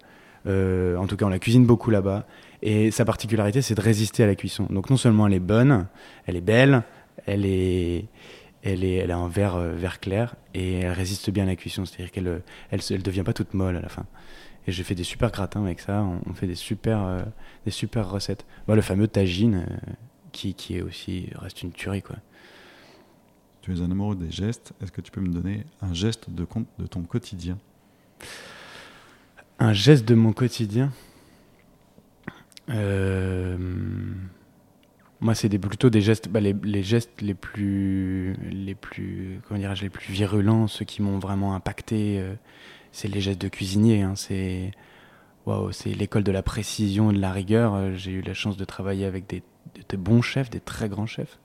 [0.45, 2.25] Euh, en tout cas, on la cuisine beaucoup là-bas.
[2.61, 4.67] Et sa particularité, c'est de résister à la cuisson.
[4.69, 5.85] Donc non seulement elle est bonne,
[6.27, 6.83] elle est belle,
[7.25, 8.05] elle est,
[8.63, 11.55] elle est, elle a un vert, euh, vert clair et elle résiste bien à la
[11.55, 11.85] cuisson.
[11.85, 12.39] C'est-à-dire qu'elle, euh,
[12.71, 14.05] elle, elle devient pas toute molle à la fin.
[14.65, 16.01] Et j'ai fait des super gratins avec ça.
[16.03, 17.23] On, on fait des super, euh,
[17.65, 18.45] des super recettes.
[18.67, 19.91] Bah, le fameux tagine, euh,
[20.31, 22.15] qui, qui est aussi reste une tuerie quoi.
[23.61, 24.73] Tu es un amoureux des gestes.
[24.81, 26.45] Est-ce que tu peux me donner un geste de,
[26.79, 27.57] de ton quotidien?
[29.59, 30.91] Un geste de mon quotidien?
[32.69, 33.57] Euh,
[35.23, 40.11] Moi, c'est plutôt des gestes, bah, les, gestes les plus, les plus, comment les plus
[40.11, 42.19] virulents, ceux qui m'ont vraiment impacté.
[42.19, 42.33] euh,
[42.91, 44.01] c'est les gestes de cuisinier.
[44.01, 44.71] hein, c'est,
[45.45, 47.73] waouh, c'est l'école de la précision et de la rigueur.
[47.73, 49.41] Euh, J'ai eu la chance de travailler avec des,
[49.97, 51.39] bons chefs, des très grands chefs.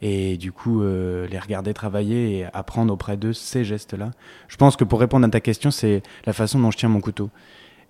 [0.00, 4.12] Et du coup, euh, les regarder travailler et apprendre auprès d'eux ces gestes-là.
[4.46, 7.00] Je pense que pour répondre à ta question, c'est la façon dont je tiens mon
[7.00, 7.30] couteau.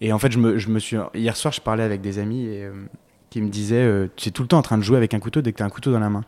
[0.00, 0.96] Et en fait, je me, je me suis.
[1.12, 2.66] Hier soir, je parlais avec des amis et,
[3.30, 5.20] qui me disaient euh, Tu es tout le temps en train de jouer avec un
[5.20, 6.24] couteau dès que tu as un couteau dans la main.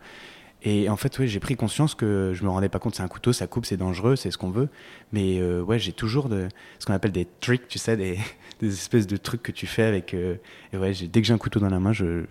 [0.63, 3.09] Et en fait, ouais, j'ai pris conscience que je me rendais pas compte, c'est un
[3.09, 4.69] couteau, ça coupe, c'est dangereux, c'est ce qu'on veut.
[5.13, 8.19] Mais euh, ouais, j'ai toujours de, ce qu'on appelle des tricks, tu sais, des,
[8.61, 10.13] des espèces de trucs que tu fais avec.
[10.13, 10.37] euh,
[10.73, 12.25] et ouais, dès que j'ai un couteau dans la main, je,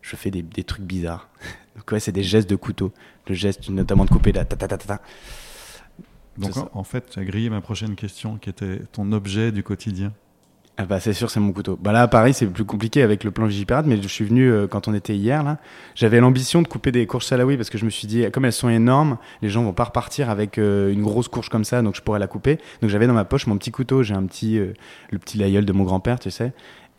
[0.00, 1.28] je fais des, des trucs bizarres.
[1.76, 2.92] Donc ouais, c'est des gestes de couteau.
[3.28, 4.96] Le geste notamment de couper la ta ta ta ta.
[4.96, 5.02] ta.
[6.38, 9.62] Donc en, en fait, tu as grillé ma prochaine question qui était ton objet du
[9.62, 10.12] quotidien.
[10.78, 11.78] Ah bah c'est sûr, c'est mon couteau.
[11.80, 14.50] Bah là, à Paris, c'est plus compliqué avec le plan Vigipirate, mais je suis venu
[14.52, 15.56] euh, quand on était hier là.
[15.94, 18.52] J'avais l'ambition de couper des courges salawi parce que je me suis dit, comme elles
[18.52, 21.96] sont énormes, les gens vont pas repartir avec euh, une grosse courge comme ça, donc
[21.96, 22.58] je pourrais la couper.
[22.82, 24.74] Donc j'avais dans ma poche mon petit couteau, j'ai un petit, euh,
[25.10, 26.52] le petit laïeul de mon grand-père, tu sais.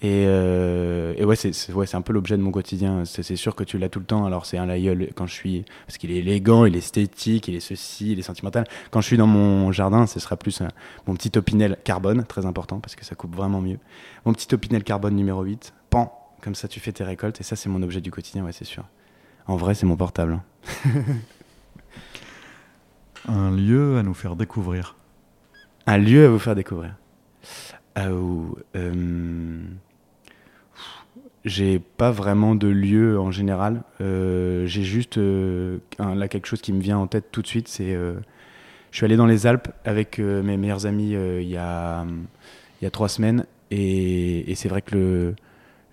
[0.03, 3.03] Et, euh, et ouais, c'est ouais, un peu l'objet de mon quotidien.
[3.05, 4.25] C'est sûr que tu l'as tout le temps.
[4.25, 7.55] Alors c'est un laïeul quand je suis, parce qu'il est élégant, il est esthétique, il
[7.55, 8.65] est ceci, il est sentimental.
[8.91, 10.67] Quand je suis dans mon jardin, ce sera plus un-
[11.07, 13.79] mon petit opinel carbone, très important parce que ça coupe vraiment mieux.
[14.25, 17.55] Mon petit opinel carbone numéro 8, pan, comme ça tu fais tes récoltes et ça
[17.55, 18.83] c'est mon objet du quotidien, ouais c'est sûr.
[19.47, 20.33] En vrai c'est mon portable.
[20.85, 20.85] hein.
[23.27, 24.95] Un lieu à nous faire découvrir.
[25.85, 26.95] Un lieu à vous faire découvrir.
[27.95, 29.63] Ah, ou, euh,
[31.47, 33.83] J'ai pas vraiment de lieu en général.
[34.01, 37.69] Euh, J'ai juste euh, là quelque chose qui me vient en tête tout de suite.
[37.69, 38.15] C'est euh,
[38.91, 42.05] je suis allé dans les Alpes avec mes meilleurs amis il y a
[42.81, 45.35] y a trois semaines et, c'est vrai que le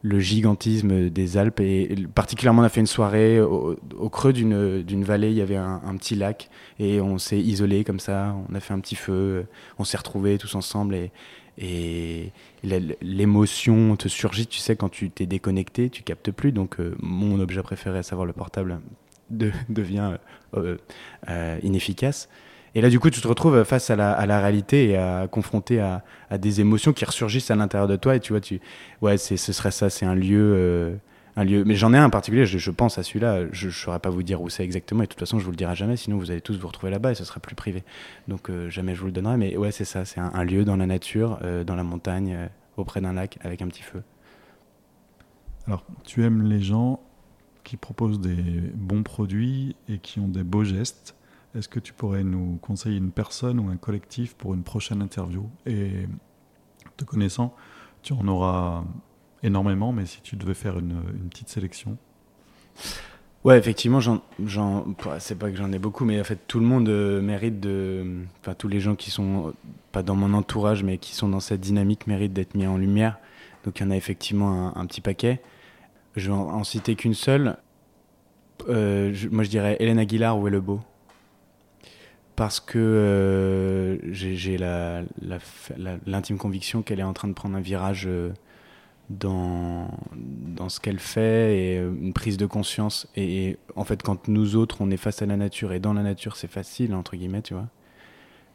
[0.02, 3.76] le gigantisme des Alpes et particulièrement on a fait une soirée au,
[4.10, 8.36] creux d'une vallée il y avait un, petit lac et on s'est isolé comme ça
[8.48, 9.46] on a fait un petit feu
[9.78, 10.94] on s'est retrouvés tous ensemble
[11.58, 12.30] et
[13.02, 16.52] l'émotion te surgit, tu sais, quand tu t'es déconnecté, tu captes plus.
[16.52, 18.80] Donc, euh, mon objet préféré, à savoir le portable,
[19.30, 20.12] de- devient
[20.56, 20.76] euh,
[21.28, 22.28] euh, inefficace.
[22.76, 25.28] Et là, du coup, tu te retrouves face à la, à la réalité et à
[25.30, 28.16] confronter à, à des émotions qui ressurgissent à l'intérieur de toi.
[28.16, 28.60] Et tu vois, tu,
[29.00, 30.98] ouais, ce serait ça, c'est un lieu,
[31.36, 31.64] un lieu.
[31.64, 32.46] Mais j'en ai un en particulier.
[32.46, 33.46] Je, pense à celui-là.
[33.52, 35.02] Je ne saurais pas vous dire où c'est exactement.
[35.02, 35.96] Et de toute façon, je vous le dirai jamais.
[35.96, 37.84] Sinon, vous allez tous vous retrouver là-bas et ce sera plus privé.
[38.28, 40.64] Donc euh, jamais je vous le donnerai, mais ouais, c'est ça, c'est un, un lieu
[40.64, 44.02] dans la nature, euh, dans la montagne, euh, auprès d'un lac, avec un petit feu.
[45.66, 47.00] Alors, tu aimes les gens
[47.62, 48.36] qui proposent des
[48.74, 51.16] bons produits et qui ont des beaux gestes.
[51.54, 55.48] Est-ce que tu pourrais nous conseiller une personne ou un collectif pour une prochaine interview?
[55.64, 56.06] Et
[56.96, 57.54] te connaissant,
[58.02, 58.84] tu en auras
[59.44, 61.96] énormément, mais si tu devais faire une, petite sélection.
[63.44, 64.86] Ouais, effectivement, j'en, j'en,
[65.18, 68.22] c'est pas que j'en ai beaucoup, mais en fait, tout le monde euh, mérite de,
[68.40, 69.52] enfin, tous les gens qui sont
[69.92, 73.18] pas dans mon entourage, mais qui sont dans cette dynamique méritent d'être mis en lumière.
[73.64, 75.42] Donc, il y en a effectivement un, petit paquet.
[76.16, 77.58] Je vais en, citer qu'une seule.
[78.68, 80.80] Euh, moi, je dirais Hélène Aguilar ou Beau.
[82.36, 87.56] Parce que euh, j'ai, j'ai la, la- l'intime conviction qu'elle est en train de prendre
[87.56, 88.08] un virage
[89.10, 93.06] dans, dans ce qu'elle fait et euh, une prise de conscience.
[93.16, 95.92] Et, et en fait, quand nous autres, on est face à la nature et dans
[95.92, 97.68] la nature, c'est facile, entre guillemets, tu vois.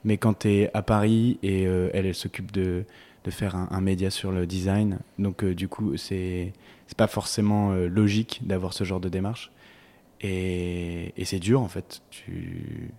[0.04, 2.86] Mais quand tu es à Paris et euh, elle, elle s'occupe de,
[3.26, 6.54] de faire un, un média sur le design, donc euh, du coup, c'est
[6.88, 9.52] c'est pas forcément euh, logique d'avoir ce genre de démarche.
[10.22, 12.02] Et, et c'est dur, en fait.
[12.10, 12.90] Tu...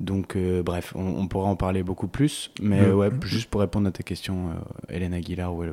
[0.00, 2.52] Donc, euh, bref, on, on pourra en parler beaucoup plus.
[2.62, 5.72] Mais euh, ouais, juste pour répondre à ta question, euh, Hélène Aguilar ou ouais.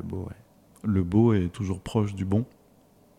[0.86, 2.44] Le beau est toujours proche du bon.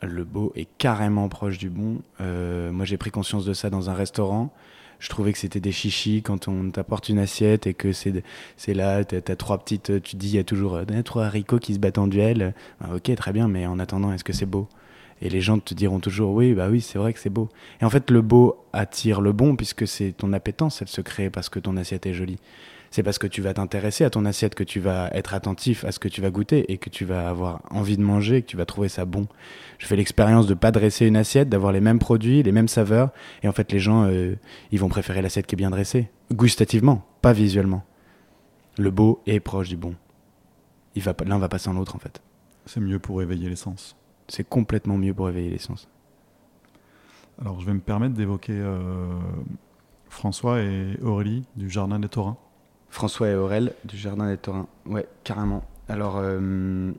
[0.02, 2.02] Le beau est carrément proche du bon.
[2.22, 4.54] Euh, moi, j'ai pris conscience de ça dans un restaurant.
[5.00, 8.24] Je trouvais que c'était des chichis quand on t'apporte une assiette et que c'est
[8.74, 11.74] là, t'as as trois petites, tu dis il y a toujours euh, trois haricots qui
[11.74, 12.56] se battent en duel.
[12.82, 14.68] Ah, ok, très bien, mais en attendant, est-ce que c'est beau?
[15.22, 17.50] Et les gens te diront toujours oui, bah oui, c'est vrai que c'est beau.
[17.82, 21.30] Et en fait, le beau attire le bon puisque c'est ton appétence, elle se crée
[21.30, 22.40] parce que ton assiette est jolie
[22.92, 25.92] c'est parce que tu vas t'intéresser à ton assiette, que tu vas être attentif à
[25.92, 28.58] ce que tu vas goûter et que tu vas avoir envie de manger, que tu
[28.58, 29.28] vas trouver ça bon.
[29.78, 33.12] Je fais l'expérience de pas dresser une assiette, d'avoir les mêmes produits, les mêmes saveurs,
[33.44, 34.36] et en fait les gens, euh,
[34.72, 37.84] ils vont préférer l'assiette qui est bien dressée, gustativement, pas visuellement.
[38.78, 39.96] Le beau est proche du bon.
[40.96, 42.22] Il va, l'un va passer en l'autre en fait.
[42.66, 43.96] C'est mieux pour éveiller les sens.
[44.28, 45.88] C'est complètement mieux pour éveiller les sens.
[47.40, 49.08] Alors je vais me permettre d'évoquer euh,
[50.10, 52.40] François et Aurélie du Jardin des Torrents.
[52.90, 54.70] François et Aurel du Jardin des Torrents.
[54.86, 55.64] Ouais, carrément.
[55.90, 56.92] Alors, euh,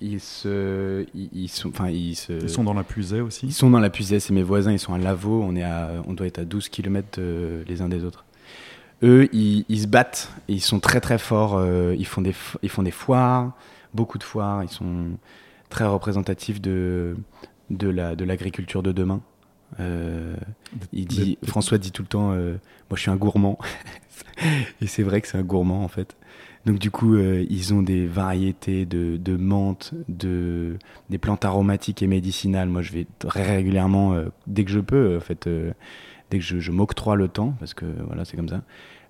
[0.00, 3.46] ils, se, ils, sont, enfin, ils, se, ils sont dans la Puisée aussi?
[3.46, 6.02] Ils sont dans la Puisée, c'est mes voisins, ils sont à Lavaux, on, est à,
[6.06, 7.20] on doit être à 12 km
[7.66, 8.24] les uns des autres.
[9.02, 12.70] Eux, ils, ils, se battent, ils sont très très forts, euh, ils, font des, ils
[12.70, 13.52] font des foires,
[13.92, 15.10] beaucoup de foires, ils sont
[15.68, 17.16] très représentatifs de,
[17.68, 19.20] de l'agriculture la, de, de demain.
[19.80, 20.36] Euh,
[20.92, 22.52] il dit, François dit tout le temps, euh,
[22.88, 23.58] moi je suis un gourmand.
[24.80, 26.16] et c'est vrai que c'est un gourmand en fait.
[26.64, 30.76] Donc du coup, euh, ils ont des variétés de, de menthe, de,
[31.10, 32.68] des plantes aromatiques et médicinales.
[32.68, 34.16] Moi, je vais très régulièrement,
[34.48, 35.48] dès que je peux, en fait,
[36.30, 38.62] dès que je, m'octroie le temps, parce que voilà, c'est comme ça.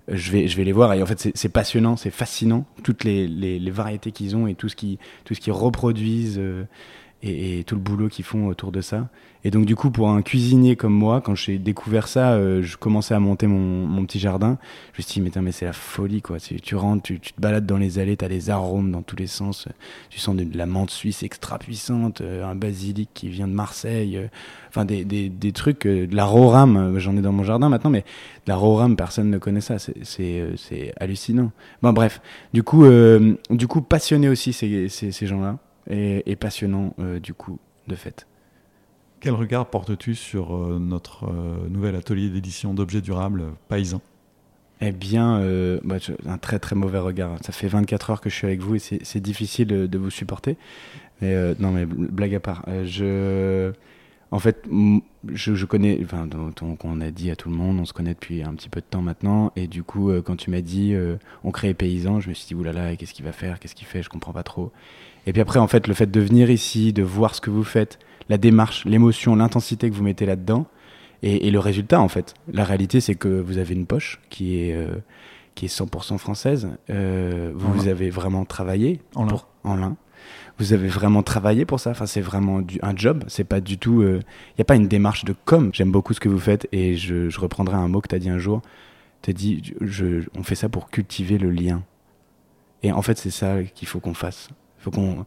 [0.07, 3.27] Je vais, je vais les voir et en fait c'est passionnant, c'est fascinant toutes les,
[3.27, 6.41] les, variétés qu'ils ont et tout ce qui qu'ils reproduisent
[7.23, 9.07] et, et, tout le boulot qu'ils font autour de ça.
[9.43, 12.75] Et donc, du coup, pour un cuisinier comme moi, quand j'ai découvert ça, euh, je
[12.75, 14.57] commençais à monter mon, mon, petit jardin.
[14.93, 16.39] Je me suis dit, mais, mais c'est la folie, quoi.
[16.39, 19.01] Tu, tu rentres, tu, tu, te balades dans les allées, tu as des arômes dans
[19.01, 19.67] tous les sens.
[20.09, 24.17] Tu sens de, la menthe suisse extra puissante, euh, un basilic qui vient de Marseille.
[24.17, 24.27] Euh,
[24.69, 28.01] enfin, des, des, des, trucs, de la roram, j'en ai dans mon jardin maintenant, mais
[28.01, 29.77] de la roram, personne ne connaît ça.
[29.79, 31.51] C'est hallucinant.
[31.81, 32.21] Bon, bref.
[32.53, 32.85] Du coup,
[33.49, 35.57] du coup passionné aussi, ces, ces, ces gens-là
[35.89, 38.27] et, et passionnant euh, du coup de fait.
[39.19, 44.01] Quel regard portes-tu sur euh, notre euh, nouvel atelier d'édition d'objets durables paysans?
[44.79, 45.95] Eh bien, euh, bah,
[46.27, 47.37] un très très mauvais regard.
[47.43, 50.11] Ça fait 24 heures que je suis avec vous et c'est difficile de, de, vous
[50.11, 50.55] supporter.
[51.21, 52.63] Mais, euh, non, mais blague à part.
[52.85, 53.71] je,
[54.29, 54.67] en fait,
[55.33, 58.13] je, je connais, enfin, donc on a dit à tout le monde, on se connaît
[58.13, 59.51] depuis un petit peu de temps maintenant.
[59.55, 60.93] Et du coup, quand tu m'as dit
[61.43, 64.03] on crée paysans, je me suis dit oulala, qu'est-ce qu'il va faire, qu'est-ce qu'il fait,
[64.03, 64.71] je comprends pas trop.
[65.27, 67.65] Et puis après, en fait, le fait de venir ici, de voir ce que vous
[67.65, 70.65] faites, la démarche, l'émotion, l'intensité que vous mettez là-dedans,
[71.21, 72.33] et, et, le résultat, en fait.
[72.51, 74.95] La réalité, c'est que vous avez une poche qui est, euh,
[75.53, 76.69] qui est 100% française.
[76.89, 79.29] Euh, vous, vous avez vraiment travaillé en lin.
[79.29, 79.97] Pour, en lin.
[80.59, 81.89] Vous avez vraiment travaillé pour ça.
[81.89, 83.23] Enfin, c'est vraiment du, un job.
[83.27, 84.03] C'est pas du tout.
[84.03, 84.19] Il euh,
[84.57, 85.71] n'y a pas une démarche de com.
[85.73, 88.19] J'aime beaucoup ce que vous faites et je, je reprendrai un mot que tu as
[88.19, 88.61] dit un jour.
[89.23, 91.83] Tu as dit je, on fait ça pour cultiver le lien.
[92.83, 94.49] Et en fait, c'est ça qu'il faut qu'on fasse
[94.87, 95.25] faut qu'on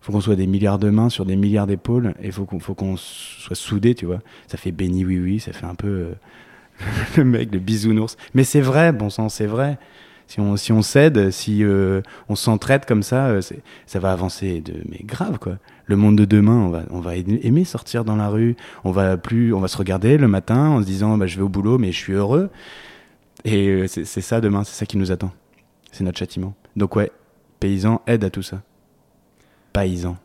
[0.00, 2.74] faut qu'on soit des milliards de mains sur des milliards d'épaules et faut qu'on faut
[2.74, 4.20] qu'on soit soudés tu vois.
[4.46, 6.14] Ça fait béni oui oui ça fait un peu euh,
[7.16, 8.16] le mec le bisounours.
[8.34, 9.78] Mais c'est vrai bon sang c'est vrai.
[10.26, 13.40] Si on si on cède si euh, on s'entraide comme ça euh,
[13.86, 15.58] ça va avancer de mais grave quoi.
[15.84, 18.56] Le monde de demain on va on va aimer sortir dans la rue.
[18.84, 21.42] On va plus on va se regarder le matin en se disant bah, je vais
[21.42, 22.48] au boulot mais je suis heureux.
[23.44, 25.32] Et c'est ça demain c'est ça qui nous attend.
[25.92, 26.54] C'est notre châtiment.
[26.76, 27.10] Donc ouais
[27.58, 28.62] paysans aide à tout ça
[29.72, 30.16] paysan.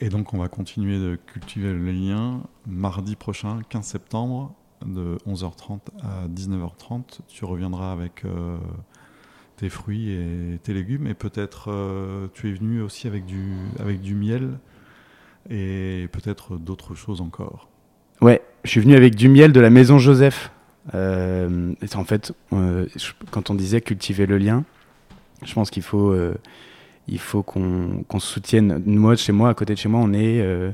[0.00, 4.52] Et donc on va continuer de cultiver le lien mardi prochain, 15 septembre,
[4.84, 7.20] de 11h30 à 19h30.
[7.28, 8.58] Tu reviendras avec euh,
[9.56, 14.00] tes fruits et tes légumes et peut-être euh, tu es venu aussi avec du, avec
[14.00, 14.58] du miel
[15.48, 17.68] et peut-être d'autres choses encore.
[18.20, 20.50] Ouais, je suis venu avec du miel de la maison Joseph.
[20.94, 22.86] Euh, en fait, euh,
[23.30, 24.64] quand on disait cultiver le lien,
[25.44, 26.12] je pense qu'il faut
[27.08, 28.82] il faut qu'on qu se soutienne.
[28.86, 30.70] Moi, chez moi, à côté de chez moi, on est euh,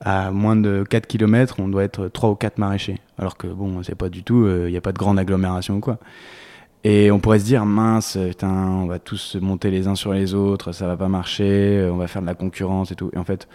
[0.00, 3.00] à moins de 4 km, on doit être 3 ou 4 maraîchers.
[3.18, 5.76] Alors que bon, c'est pas du tout, il euh, n'y a pas de grande agglomération
[5.76, 5.98] ou quoi.
[6.84, 10.12] Et on pourrait se dire, mince, putain, on va tous se monter les uns sur
[10.12, 13.10] les autres, ça va pas marcher, on va faire de la concurrence et tout.
[13.14, 13.46] Et en fait,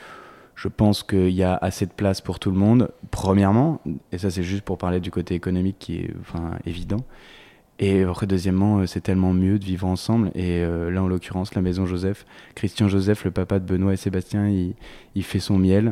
[0.57, 3.79] je pense qu'il y a assez de place pour tout le monde, premièrement,
[4.11, 6.97] et ça c'est juste pour parler du côté économique qui est enfin, évident.
[7.79, 10.31] Et après, deuxièmement, euh, c'est tellement mieux de vivre ensemble.
[10.33, 13.97] Et euh, là, en l'occurrence, la maison Joseph, Christian Joseph, le papa de Benoît et
[13.97, 15.91] Sébastien, il, fait son miel,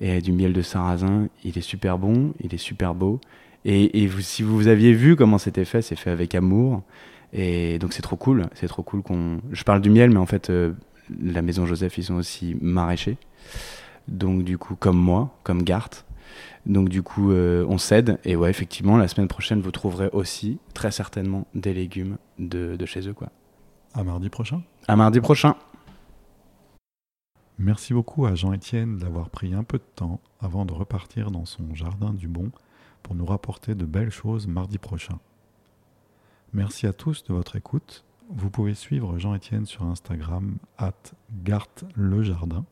[0.00, 1.28] et du miel de sarrasin.
[1.44, 3.20] Il est super bon, il est super beau.
[3.64, 6.82] Et, si vous aviez vu comment c'était fait, c'est fait avec amour.
[7.32, 8.48] Et donc, c'est trop cool.
[8.54, 9.40] C'est trop cool qu'on.
[9.52, 10.72] Je parle du miel, mais en fait, euh,
[11.22, 13.16] la maison Joseph, ils sont aussi maraîchers.
[14.08, 15.90] Donc, du coup, comme moi, comme Gart.
[16.66, 18.18] Donc du coup, euh, on cède.
[18.24, 22.86] Et ouais, effectivement, la semaine prochaine, vous trouverez aussi très certainement des légumes de, de
[22.86, 23.14] chez eux.
[23.14, 23.28] Quoi.
[23.94, 24.62] À mardi prochain.
[24.88, 25.56] À mardi prochain.
[27.58, 31.74] Merci beaucoup à Jean-Étienne d'avoir pris un peu de temps avant de repartir dans son
[31.74, 32.50] jardin du Bon
[33.02, 35.18] pour nous rapporter de belles choses mardi prochain.
[36.52, 38.04] Merci à tous de votre écoute.
[38.30, 40.92] Vous pouvez suivre Jean-Étienne sur Instagram at
[41.44, 42.64] gartlejardin.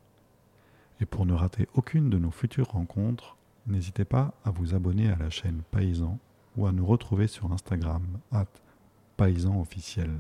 [1.01, 3.37] Et pour ne rater aucune de nos futures rencontres,
[3.67, 6.19] n'hésitez pas à vous abonner à la chaîne Paysan
[6.57, 8.03] ou à nous retrouver sur Instagram
[8.33, 8.47] at
[9.17, 10.11] paysan officiel.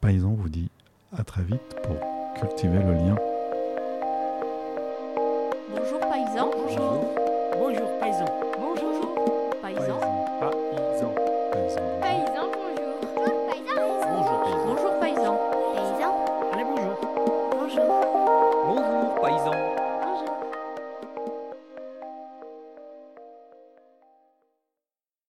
[0.00, 0.70] Paysan vous dit
[1.16, 1.96] à très vite pour
[2.40, 3.16] cultiver le lien.
[5.70, 6.50] Bonjour paysan.
[6.52, 7.14] Bonjour.
[7.58, 8.26] Bonjour, paysan.
[8.58, 9.98] Bonjour paysan.
[9.98, 10.17] Paysan.